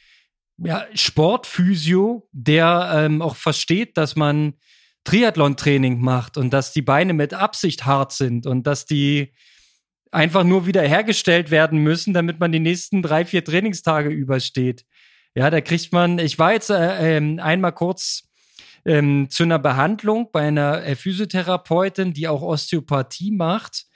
[0.58, 4.54] ja, Sportphysio, der ähm, auch versteht, dass man
[5.02, 9.32] Triathlon-Training macht und dass die Beine mit Absicht hart sind und dass die
[10.12, 14.84] einfach nur wieder hergestellt werden müssen, damit man die nächsten drei, vier Trainingstage übersteht.
[15.34, 18.28] Ja, da kriegt man, ich war jetzt äh, äh, einmal kurz
[18.84, 23.86] ähm, zu einer Behandlung bei einer äh, Physiotherapeutin, die auch Osteopathie macht.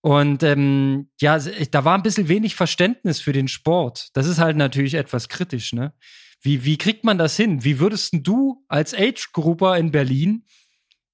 [0.00, 4.10] Und ähm, ja, da war ein bisschen wenig Verständnis für den Sport.
[4.14, 5.92] Das ist halt natürlich etwas kritisch, ne?
[6.40, 7.64] Wie, wie kriegt man das hin?
[7.64, 10.44] Wie würdest du als Age-Grupper in Berlin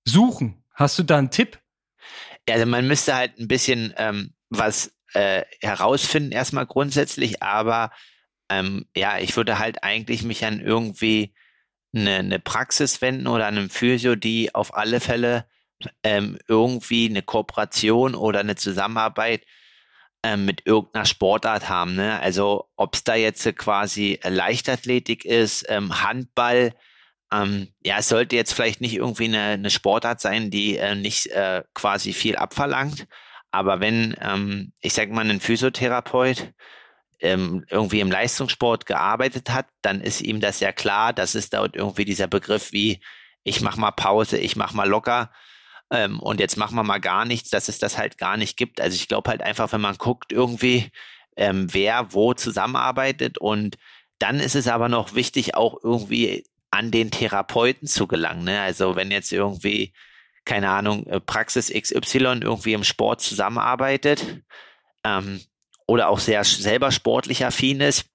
[0.05, 0.63] suchen?
[0.75, 1.59] Hast du da einen Tipp?
[2.49, 7.93] Also man müsste halt ein bisschen ähm, was äh, herausfinden, erstmal grundsätzlich, aber
[8.53, 11.35] ähm, ja, ich würde halt eigentlich mich an irgendwie
[11.95, 15.47] eine, eine Praxis wenden oder an einem Physio, die auf alle Fälle
[16.03, 19.45] ähm, irgendwie eine Kooperation oder eine Zusammenarbeit
[20.23, 21.97] ähm, mit irgendeiner Sportart haben.
[21.97, 22.21] Ne?
[22.21, 26.75] Also ob es da jetzt quasi Leichtathletik ist, ähm, Handball,
[27.33, 31.27] ähm, ja, es sollte jetzt vielleicht nicht irgendwie eine, eine Sportart sein, die äh, nicht
[31.29, 33.07] äh, quasi viel abverlangt.
[33.51, 36.53] Aber wenn, ähm, ich sag mal, ein Physiotherapeut
[37.23, 41.77] ähm, irgendwie im Leistungssport gearbeitet hat, dann ist ihm das ja klar, dass es dort
[41.77, 43.01] irgendwie dieser Begriff wie
[43.45, 45.31] ich mach mal Pause, ich mach mal locker
[45.91, 48.81] ähm, und jetzt machen wir mal gar nichts, dass es das halt gar nicht gibt.
[48.81, 50.91] Also ich glaube halt einfach, wenn man guckt irgendwie,
[51.37, 53.79] ähm, wer wo zusammenarbeitet und
[54.19, 58.45] dann ist es aber noch wichtig, auch irgendwie an den Therapeuten zu gelangen.
[58.45, 58.61] Ne?
[58.61, 59.93] Also wenn jetzt irgendwie,
[60.45, 64.43] keine Ahnung, äh, Praxis XY irgendwie im Sport zusammenarbeitet,
[65.05, 65.41] ähm,
[65.87, 68.07] oder auch sehr selber sportlich affin ist,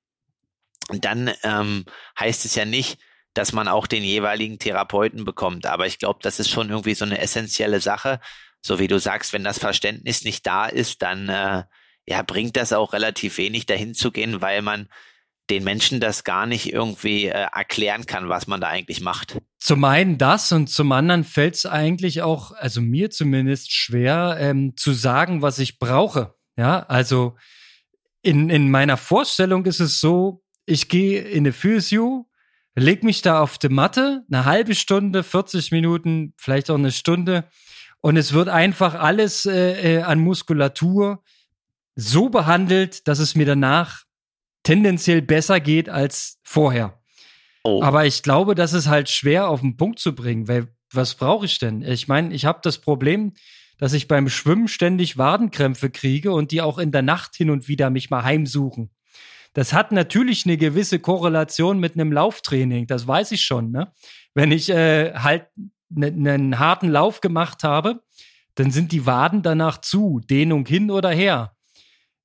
[0.90, 1.86] dann ähm,
[2.20, 3.00] heißt es ja nicht,
[3.34, 5.66] dass man auch den jeweiligen Therapeuten bekommt.
[5.66, 8.20] Aber ich glaube, das ist schon irgendwie so eine essentielle Sache.
[8.62, 11.64] So wie du sagst, wenn das Verständnis nicht da ist, dann äh,
[12.08, 14.88] ja, bringt das auch relativ wenig dahin zu gehen, weil man
[15.50, 19.38] den Menschen das gar nicht irgendwie äh, erklären kann, was man da eigentlich macht.
[19.60, 24.76] Zum einen das und zum anderen fällt es eigentlich auch, also mir zumindest schwer, ähm,
[24.76, 26.36] zu sagen, was ich brauche.
[26.58, 27.38] Ja, also
[28.28, 32.30] in, in meiner Vorstellung ist es so, ich gehe in eine Physio,
[32.76, 37.50] leg mich da auf die Matte, eine halbe Stunde, 40 Minuten, vielleicht auch eine Stunde,
[38.02, 41.24] und es wird einfach alles äh, äh, an Muskulatur
[41.96, 44.04] so behandelt, dass es mir danach
[44.64, 47.02] tendenziell besser geht als vorher.
[47.64, 47.82] Oh.
[47.82, 51.46] Aber ich glaube, das ist halt schwer auf den Punkt zu bringen, weil was brauche
[51.46, 51.82] ich denn?
[51.82, 53.34] Ich meine, ich habe das Problem,
[53.78, 57.68] dass ich beim Schwimmen ständig Wadenkrämpfe kriege und die auch in der Nacht hin und
[57.68, 58.90] wieder mich mal heimsuchen.
[59.54, 63.72] Das hat natürlich eine gewisse Korrelation mit einem Lauftraining, das weiß ich schon.
[63.72, 63.92] Ne?
[64.34, 65.48] Wenn ich äh, halt
[65.96, 68.04] einen ne, harten Lauf gemacht habe,
[68.56, 71.56] dann sind die Waden danach zu, Dehnung hin oder her.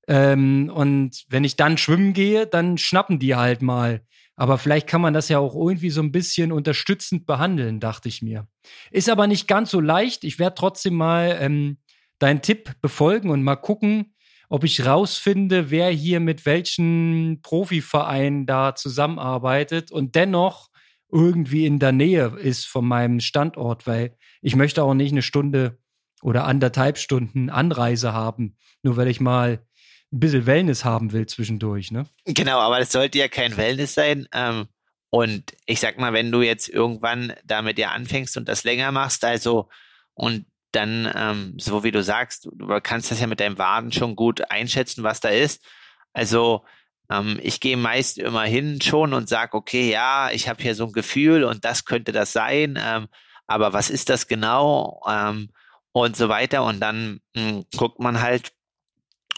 [0.08, 4.02] Ähm, und wenn ich dann schwimmen gehe, dann schnappen die halt mal.
[4.42, 8.22] Aber vielleicht kann man das ja auch irgendwie so ein bisschen unterstützend behandeln, dachte ich
[8.22, 8.48] mir.
[8.90, 10.24] Ist aber nicht ganz so leicht.
[10.24, 11.78] Ich werde trotzdem mal ähm,
[12.18, 14.16] deinen Tipp befolgen und mal gucken,
[14.48, 20.70] ob ich rausfinde, wer hier mit welchen Profivereinen da zusammenarbeitet und dennoch
[21.08, 25.78] irgendwie in der Nähe ist von meinem Standort, weil ich möchte auch nicht eine Stunde
[26.20, 29.64] oder anderthalb Stunden Anreise haben, nur weil ich mal
[30.12, 32.06] ein bisschen Wellness haben will zwischendurch, ne?
[32.24, 34.28] Genau, aber das sollte ja kein Wellness sein.
[34.32, 34.68] Ähm,
[35.10, 39.24] und ich sag mal, wenn du jetzt irgendwann damit ja anfängst und das länger machst,
[39.24, 39.68] also
[40.14, 44.16] und dann, ähm, so wie du sagst, du kannst das ja mit deinem Waden schon
[44.16, 45.64] gut einschätzen, was da ist.
[46.12, 46.64] Also
[47.10, 50.86] ähm, ich gehe meist immer hin schon und sag, okay, ja, ich habe hier so
[50.86, 53.08] ein Gefühl und das könnte das sein, ähm,
[53.46, 55.50] aber was ist das genau ähm,
[55.92, 56.64] und so weiter.
[56.64, 58.52] Und dann mh, hm, guckt man halt,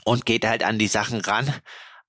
[0.04, 1.52] und geht halt an die Sachen ran.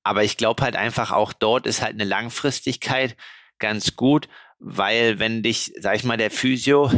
[0.03, 3.17] Aber ich glaube halt einfach auch dort ist halt eine Langfristigkeit
[3.57, 4.27] ganz gut,
[4.59, 6.91] weil wenn dich, sag ich mal, der Physio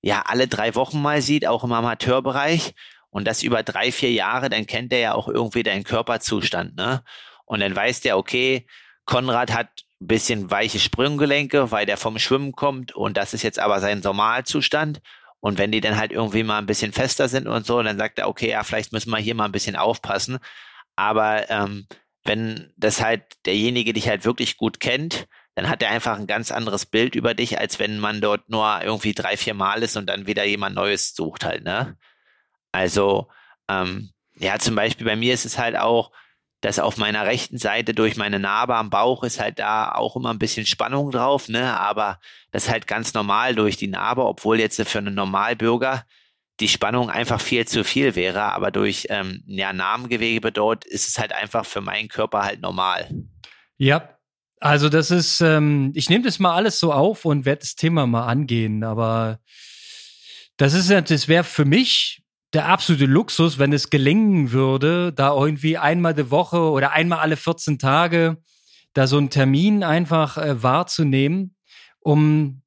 [0.00, 2.74] ja alle drei Wochen mal sieht, auch im Amateurbereich
[3.10, 7.02] und das über drei, vier Jahre, dann kennt er ja auch irgendwie deinen Körperzustand, ne?
[7.44, 8.66] Und dann weiß der, okay,
[9.06, 9.68] Konrad hat
[10.00, 14.00] ein bisschen weiche Sprunggelenke, weil der vom Schwimmen kommt und das ist jetzt aber sein
[14.00, 15.00] Normalzustand
[15.40, 18.18] und wenn die dann halt irgendwie mal ein bisschen fester sind und so, dann sagt
[18.18, 20.38] er, okay, ja, vielleicht müssen wir hier mal ein bisschen aufpassen.
[20.96, 21.86] Aber ähm,
[22.24, 26.52] wenn das halt derjenige dich halt wirklich gut kennt, dann hat er einfach ein ganz
[26.52, 30.06] anderes Bild über dich, als wenn man dort nur irgendwie drei, vier Mal ist und
[30.06, 31.96] dann wieder jemand Neues sucht halt, ne?
[32.72, 33.28] Also,
[33.68, 36.12] ähm, ja, zum Beispiel bei mir ist es halt auch,
[36.60, 40.30] dass auf meiner rechten Seite durch meine Narbe am Bauch ist halt da auch immer
[40.30, 41.78] ein bisschen Spannung drauf, ne?
[41.78, 42.18] Aber
[42.50, 46.04] das ist halt ganz normal durch die Narbe, obwohl jetzt für einen Normalbürger
[46.60, 51.18] die Spannung einfach viel zu viel wäre, aber durch ähm, ja, Narbengewebe dort ist es
[51.18, 53.08] halt einfach für meinen Körper halt normal.
[53.76, 54.18] Ja,
[54.60, 58.08] also das ist, ähm, ich nehme das mal alles so auf und werde das Thema
[58.08, 59.38] mal angehen, aber
[60.56, 65.76] das ist das wäre für mich der absolute Luxus, wenn es gelingen würde, da irgendwie
[65.76, 68.38] einmal die Woche oder einmal alle 14 Tage
[68.94, 71.54] da so einen Termin einfach äh, wahrzunehmen,
[72.00, 72.62] um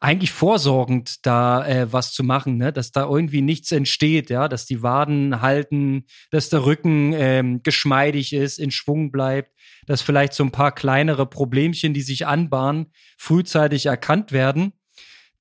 [0.00, 2.72] eigentlich vorsorgend da äh, was zu machen, ne?
[2.72, 8.34] dass da irgendwie nichts entsteht, ja, dass die Waden halten, dass der Rücken ähm, geschmeidig
[8.34, 9.50] ist, in Schwung bleibt,
[9.86, 14.74] dass vielleicht so ein paar kleinere Problemchen, die sich anbahnen, frühzeitig erkannt werden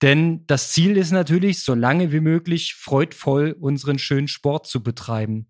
[0.03, 5.47] denn das Ziel ist natürlich, so lange wie möglich freudvoll unseren schönen Sport zu betreiben.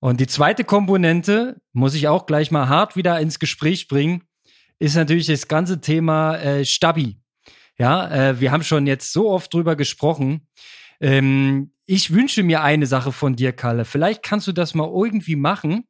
[0.00, 4.22] Und die zweite Komponente, muss ich auch gleich mal hart wieder ins Gespräch bringen,
[4.78, 7.20] ist natürlich das ganze Thema äh, Stabi.
[7.78, 10.48] Ja, äh, wir haben schon jetzt so oft drüber gesprochen.
[11.00, 13.84] Ähm, ich wünsche mir eine Sache von dir, Kalle.
[13.84, 15.84] Vielleicht kannst du das mal irgendwie machen.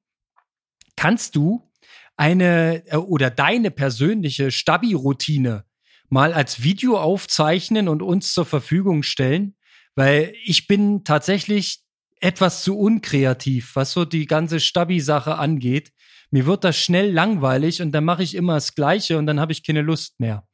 [0.96, 1.70] Kannst du
[2.16, 5.64] eine äh, oder deine persönliche Stabi-Routine
[6.09, 9.57] mal als Video aufzeichnen und uns zur Verfügung stellen,
[9.94, 11.81] weil ich bin tatsächlich
[12.21, 15.92] etwas zu unkreativ, was so die ganze Stabi-Sache angeht.
[16.31, 19.53] Mir wird das schnell langweilig und dann mache ich immer das Gleiche und dann habe
[19.53, 20.47] ich keine Lust mehr.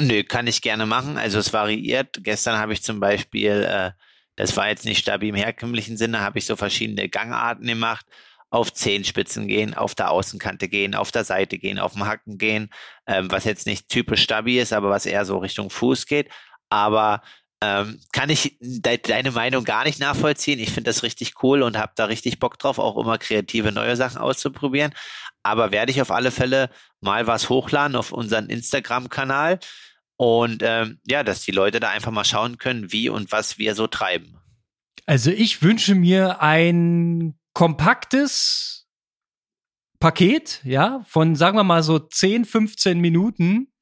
[0.00, 1.18] Nö, kann ich gerne machen.
[1.18, 2.18] Also es variiert.
[2.22, 3.90] Gestern habe ich zum Beispiel, äh,
[4.36, 8.06] das war jetzt nicht Stabi im herkömmlichen Sinne, habe ich so verschiedene Gangarten gemacht
[8.52, 12.68] auf Zehenspitzen gehen, auf der Außenkante gehen, auf der Seite gehen, auf dem Hacken gehen,
[13.06, 16.28] ähm, was jetzt nicht typisch stabil ist, aber was eher so Richtung Fuß geht.
[16.68, 17.22] Aber
[17.62, 20.58] ähm, kann ich de deine Meinung gar nicht nachvollziehen.
[20.58, 23.96] Ich finde das richtig cool und habe da richtig Bock drauf, auch immer kreative neue
[23.96, 24.92] Sachen auszuprobieren.
[25.42, 26.68] Aber werde ich auf alle Fälle
[27.00, 29.60] mal was hochladen auf unseren Instagram-Kanal
[30.18, 33.74] und ähm, ja, dass die Leute da einfach mal schauen können, wie und was wir
[33.74, 34.36] so treiben.
[35.06, 38.88] Also ich wünsche mir ein kompaktes
[40.00, 43.72] Paket, ja, von sagen wir mal so 10, 15 Minuten,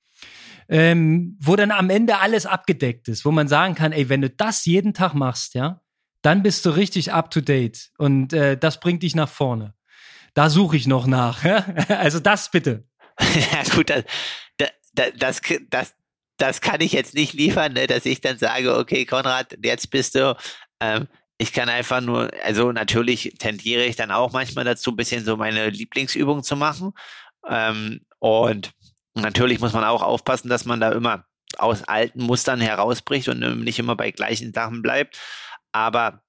[0.68, 4.30] ähm, wo dann am Ende alles abgedeckt ist, wo man sagen kann, ey, wenn du
[4.30, 5.80] das jeden Tag machst, ja,
[6.22, 9.74] dann bist du richtig up to date und äh, das bringt dich nach vorne.
[10.34, 11.44] Da suche ich noch nach.
[11.88, 12.84] also das bitte.
[13.18, 14.04] ja gut, das,
[14.58, 15.94] das, das, das,
[16.36, 20.14] das kann ich jetzt nicht liefern, ne, dass ich dann sage, okay, Konrad, jetzt bist
[20.14, 20.36] du
[20.80, 21.08] ähm,
[21.40, 25.38] ich kann einfach nur, also natürlich tendiere ich dann auch manchmal dazu, ein bisschen so
[25.38, 26.92] meine Lieblingsübung zu machen.
[27.48, 28.72] Ähm, und
[29.14, 31.24] natürlich muss man auch aufpassen, dass man da immer
[31.56, 35.18] aus alten Mustern herausbricht und nicht immer bei gleichen Sachen bleibt.
[35.72, 36.22] Aber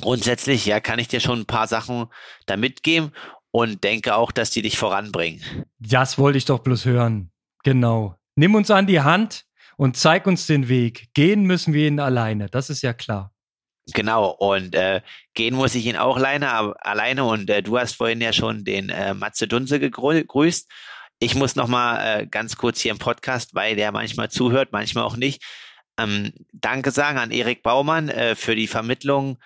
[0.00, 2.06] grundsätzlich, ja, kann ich dir schon ein paar Sachen
[2.46, 3.12] da mitgeben
[3.52, 5.44] und denke auch, dass die dich voranbringen.
[5.78, 7.30] Das wollte ich doch bloß hören.
[7.62, 8.16] Genau.
[8.34, 9.44] Nimm uns an die Hand
[9.76, 11.10] und zeig uns den Weg.
[11.14, 13.33] Gehen müssen wir ihn alleine, das ist ja klar.
[13.92, 15.02] Genau, und äh,
[15.34, 18.88] gehen muss ich ihn auch alleine, alleine und äh, du hast vorhin ja schon den
[18.88, 20.70] äh, Matze Dunse gegrüßt.
[21.18, 25.16] Ich muss nochmal äh, ganz kurz hier im Podcast, weil der manchmal zuhört, manchmal auch
[25.16, 25.42] nicht,
[25.98, 29.38] ähm, Danke sagen an Erik Baumann äh, für die Vermittlung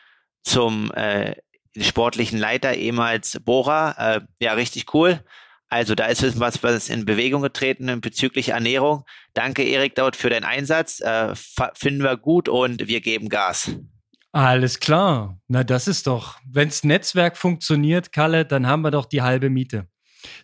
[0.44, 1.34] zum äh,
[1.76, 4.16] sportlichen Leiter, ehemals Bora.
[4.16, 5.22] Äh, ja, richtig cool.
[5.68, 9.04] Also da ist was, was in Bewegung getreten bezüglich Ernährung.
[9.34, 11.00] Danke, Erik, dort für den Einsatz.
[11.00, 11.34] Äh,
[11.74, 13.72] finden wir gut und wir geben Gas.
[14.32, 15.40] Alles klar.
[15.48, 19.88] Na, das ist doch, wenns Netzwerk funktioniert, Kalle, dann haben wir doch die halbe Miete.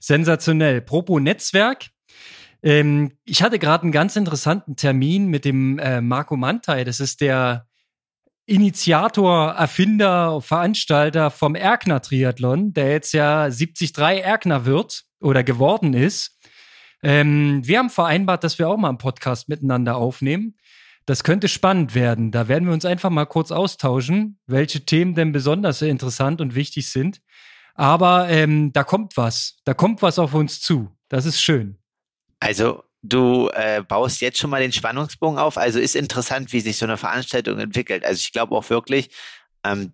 [0.00, 0.80] Sensationell.
[0.80, 1.90] Propo Netzwerk.
[2.62, 6.84] Ähm, ich hatte gerade einen ganz interessanten Termin mit dem äh, Marco Mantai.
[6.84, 7.66] Das ist der
[8.46, 16.38] Initiator, Erfinder, Veranstalter vom Erkner Triathlon, der jetzt ja 73 Erkner wird oder geworden ist.
[17.02, 20.56] Ähm, wir haben vereinbart, dass wir auch mal einen Podcast miteinander aufnehmen.
[21.06, 22.30] Das könnte spannend werden.
[22.30, 26.90] Da werden wir uns einfach mal kurz austauschen, welche Themen denn besonders interessant und wichtig
[26.90, 27.20] sind.
[27.74, 29.56] Aber ähm, da kommt was.
[29.64, 30.96] Da kommt was auf uns zu.
[31.08, 31.78] Das ist schön.
[32.40, 35.58] Also du äh, baust jetzt schon mal den Spannungsbogen auf.
[35.58, 38.04] Also ist interessant, wie sich so eine Veranstaltung entwickelt.
[38.04, 39.10] Also ich glaube auch wirklich,
[39.64, 39.92] ähm,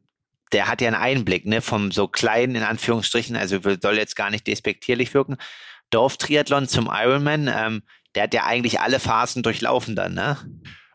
[0.53, 4.31] der hat ja einen Einblick, ne, vom so kleinen, in Anführungsstrichen, also soll jetzt gar
[4.31, 5.37] nicht despektierlich wirken,
[5.91, 7.83] Dorftriathlon zum Ironman, ähm,
[8.15, 10.37] der hat ja eigentlich alle Phasen durchlaufen dann, ne?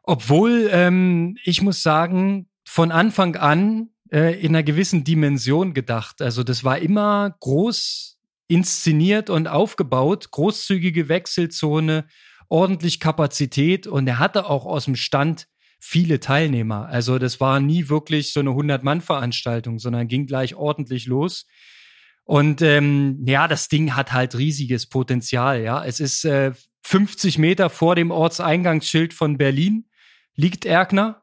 [0.07, 6.21] Obwohl, ähm, ich muss sagen, von Anfang an äh, in einer gewissen Dimension gedacht.
[6.21, 12.05] Also das war immer groß inszeniert und aufgebaut, großzügige Wechselzone,
[12.47, 15.47] ordentlich Kapazität und er hatte auch aus dem Stand
[15.79, 16.87] viele Teilnehmer.
[16.87, 21.47] Also das war nie wirklich so eine 100-Mann-Veranstaltung, sondern ging gleich ordentlich los.
[22.23, 25.61] Und ähm, ja, das Ding hat halt riesiges Potenzial.
[25.61, 26.53] Ja, es ist äh,
[26.83, 29.85] 50 Meter vor dem Ortseingangsschild von Berlin
[30.36, 31.21] liegt Erkner.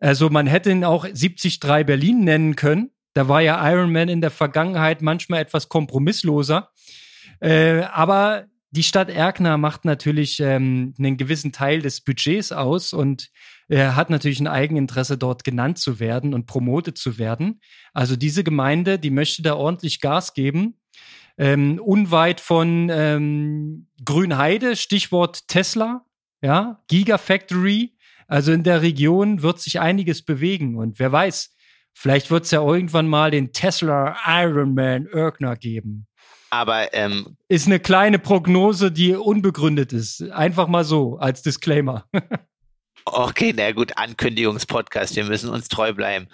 [0.00, 2.90] Also man hätte ihn auch 73 Berlin nennen können.
[3.14, 6.70] Da war ja Iron Man in der Vergangenheit manchmal etwas kompromissloser.
[7.40, 13.30] Äh, aber die Stadt Erkner macht natürlich ähm, einen gewissen Teil des Budgets aus und
[13.68, 17.60] er hat natürlich ein Eigeninteresse, dort genannt zu werden und promotet zu werden.
[17.92, 20.78] Also diese Gemeinde, die möchte da ordentlich Gas geben.
[21.36, 26.04] Ähm, unweit von ähm, Grünheide, Stichwort Tesla,
[26.40, 27.94] ja, Gigafactory.
[28.28, 31.56] Also in der Region wird sich einiges bewegen und wer weiß,
[31.94, 36.06] vielleicht wird es ja irgendwann mal den Tesla Ironman Erkner geben.
[36.50, 40.22] Aber ähm, ist eine kleine Prognose, die unbegründet ist.
[40.30, 42.06] Einfach mal so als Disclaimer.
[43.04, 46.28] okay, na gut, Ankündigungspodcast, wir müssen uns treu bleiben.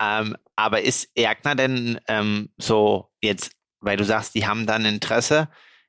[0.00, 5.48] Ähm, aber ist Erkner denn ähm, so jetzt, weil du sagst, die haben dann Interesse,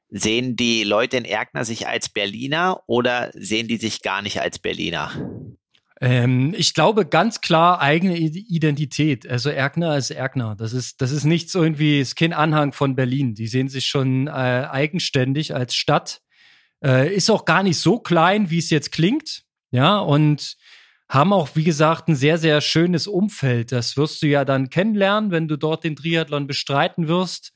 [0.09, 4.59] sehen die Leute in Erkner sich als Berliner oder sehen die sich gar nicht als
[4.59, 5.11] Berliner?
[5.99, 9.27] Ähm, ich glaube ganz klar eigene Identität.
[9.27, 10.55] Also Erkner ist Erkner.
[10.55, 13.33] Das ist, das ist nichts irgendwie, ist kein Anhang von Berlin.
[13.33, 16.21] Die sehen sich schon äh, eigenständig als Stadt.
[16.83, 19.43] Äh, ist auch gar nicht so klein, wie es jetzt klingt.
[19.71, 20.55] Ja, und
[21.09, 23.71] haben auch, wie gesagt, ein sehr, sehr schönes Umfeld.
[23.71, 27.53] Das wirst du ja dann kennenlernen, wenn du dort den Triathlon bestreiten wirst.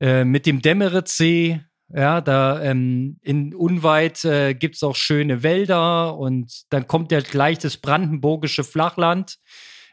[0.00, 1.60] Äh, mit dem Demmeritzsee,
[1.94, 7.58] ja, da ähm, in unweit äh, gibt's auch schöne Wälder und dann kommt ja gleich
[7.58, 9.38] das brandenburgische Flachland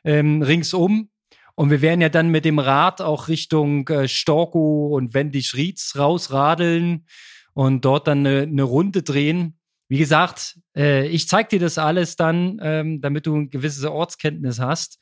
[0.04, 1.10] ähm, ringsum.
[1.56, 7.06] Und wir werden ja dann mit dem Rad auch Richtung äh, Storkow und Wendig-Rietz rausradeln
[7.54, 9.58] und dort dann eine, eine Runde drehen.
[9.88, 14.60] Wie gesagt, äh, ich zeig dir das alles dann, ähm, damit du ein gewisses Ortskenntnis
[14.60, 15.00] hast.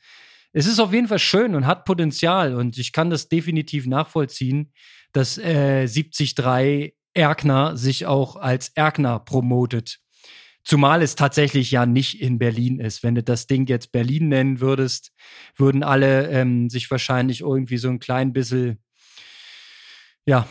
[0.52, 4.72] Es ist auf jeden Fall schön und hat Potenzial und ich kann das definitiv nachvollziehen,
[5.14, 10.00] dass äh, 73 Erkner sich auch als Erkner promotet.
[10.64, 13.02] Zumal es tatsächlich ja nicht in Berlin ist.
[13.02, 15.12] Wenn du das Ding jetzt Berlin nennen würdest,
[15.56, 18.82] würden alle ähm, sich wahrscheinlich irgendwie so ein klein bisschen,
[20.26, 20.48] ja,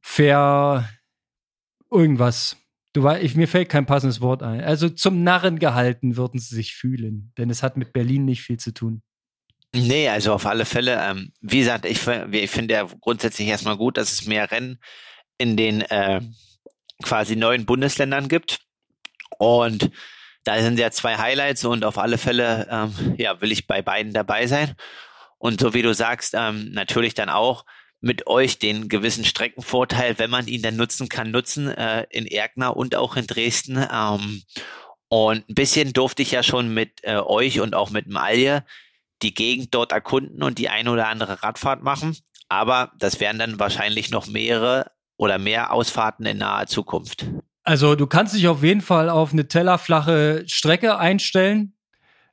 [0.00, 0.88] fair
[1.90, 2.56] irgendwas.
[2.92, 4.60] Du ich, mir fällt kein passendes Wort ein.
[4.60, 8.58] Also zum Narren gehalten würden sie sich fühlen, denn es hat mit Berlin nicht viel
[8.58, 9.02] zu tun.
[9.74, 11.00] Nee, also auf alle Fälle.
[11.02, 14.78] Ähm, wie gesagt, ich, ich finde ja grundsätzlich erstmal gut, dass es mehr Rennen
[15.38, 16.20] in den äh,
[17.02, 18.60] quasi neuen Bundesländern gibt.
[19.38, 19.90] Und
[20.44, 24.12] da sind ja zwei Highlights und auf alle Fälle ähm, ja, will ich bei beiden
[24.12, 24.74] dabei sein.
[25.38, 27.64] Und so wie du sagst, ähm, natürlich dann auch
[28.00, 32.76] mit euch den gewissen Streckenvorteil, wenn man ihn dann nutzen kann, nutzen äh, in Erkner
[32.76, 33.76] und auch in Dresden.
[33.90, 34.42] Ähm,
[35.08, 38.64] und ein bisschen durfte ich ja schon mit äh, euch und auch mit Malje
[39.22, 42.16] die Gegend dort erkunden und die eine oder andere Radfahrt machen.
[42.48, 47.26] Aber das wären dann wahrscheinlich noch mehrere oder mehr Ausfahrten in naher Zukunft.
[47.64, 51.74] Also du kannst dich auf jeden Fall auf eine tellerflache Strecke einstellen.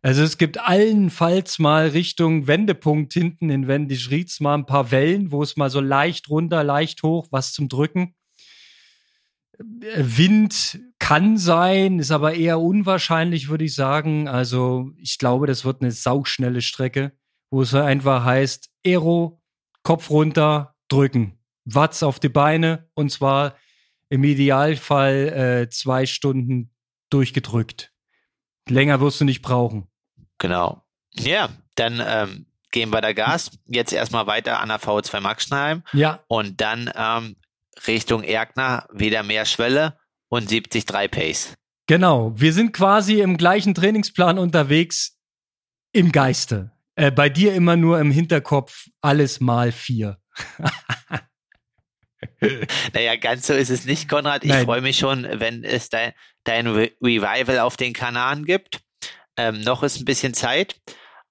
[0.01, 5.43] Also es gibt allenfalls mal Richtung Wendepunkt hinten in Wendisch-Rietz mal ein paar Wellen, wo
[5.43, 8.15] es mal so leicht runter, leicht hoch, was zum Drücken.
[9.57, 14.27] Wind kann sein, ist aber eher unwahrscheinlich, würde ich sagen.
[14.27, 17.13] Also ich glaube, das wird eine sauschnelle Strecke,
[17.49, 19.41] wo es einfach heißt, Aero,
[19.83, 21.39] Kopf runter, drücken.
[21.65, 23.55] Watts auf die Beine und zwar
[24.09, 26.73] im Idealfall äh, zwei Stunden
[27.09, 27.93] durchgedrückt.
[28.67, 29.87] Länger wirst du nicht brauchen.
[30.37, 30.83] Genau.
[31.13, 33.51] Ja, dann ähm, gehen wir da Gas.
[33.65, 35.83] Jetzt erstmal weiter an der VO2 Maxenheim.
[35.93, 36.23] Ja.
[36.27, 37.35] Und dann ähm,
[37.87, 39.98] Richtung Erkner wieder mehr Schwelle
[40.29, 41.53] und 73 Pace.
[41.87, 42.33] Genau.
[42.35, 45.17] Wir sind quasi im gleichen Trainingsplan unterwegs
[45.91, 46.71] im Geiste.
[46.95, 50.19] Äh, bei dir immer nur im Hinterkopf alles mal vier.
[52.93, 54.43] naja, ganz so ist es nicht, Konrad.
[54.45, 56.13] Ich freue mich schon, wenn es dein,
[56.43, 58.81] dein Re Revival auf den Kanaren gibt.
[59.37, 60.75] Ähm, noch ist ein bisschen Zeit.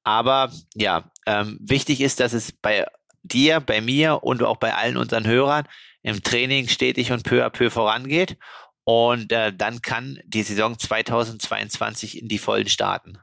[0.03, 2.86] Aber ja, ähm, wichtig ist, dass es bei
[3.22, 5.68] dir, bei mir und auch bei allen unseren Hörern
[6.03, 8.38] im Training stetig und peu à peu vorangeht.
[8.89, 13.18] Und äh, dann kann die Saison 2022 in die Vollen starten.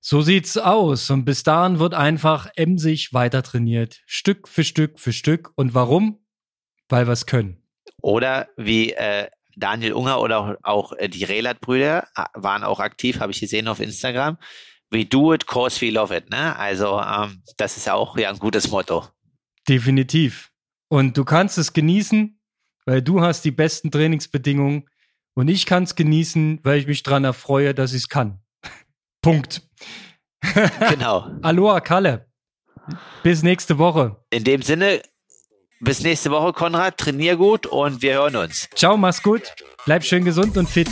[0.00, 1.10] So sieht's aus.
[1.10, 4.00] Und bis dahin wird einfach emsig weiter trainiert.
[4.06, 5.52] Stück für Stück für Stück.
[5.56, 6.24] Und warum?
[6.88, 7.62] Weil wir es können.
[8.00, 13.32] Oder wie äh, Daniel Unger oder auch, äh, die Relat-Brüder äh, waren auch aktiv, habe
[13.32, 14.38] ich gesehen auf Instagram.
[14.88, 16.30] We do it, cause we love it.
[16.30, 16.56] Ne?
[16.56, 19.06] Also ähm, das ist auch ja, ein gutes Motto.
[19.68, 20.50] Definitiv.
[20.88, 22.40] Und du kannst es genießen,
[22.86, 24.86] weil du hast die besten Trainingsbedingungen
[25.40, 28.40] und ich kann es genießen, weil ich mich daran erfreue, dass ich es kann.
[29.22, 29.62] Punkt.
[30.90, 31.30] Genau.
[31.42, 32.26] Aloha, Kalle.
[33.22, 34.22] Bis nächste Woche.
[34.30, 35.02] In dem Sinne,
[35.80, 36.98] bis nächste Woche, Konrad.
[36.98, 38.68] Trainier gut und wir hören uns.
[38.74, 39.54] Ciao, mach's gut.
[39.86, 40.88] Bleib schön gesund und fit.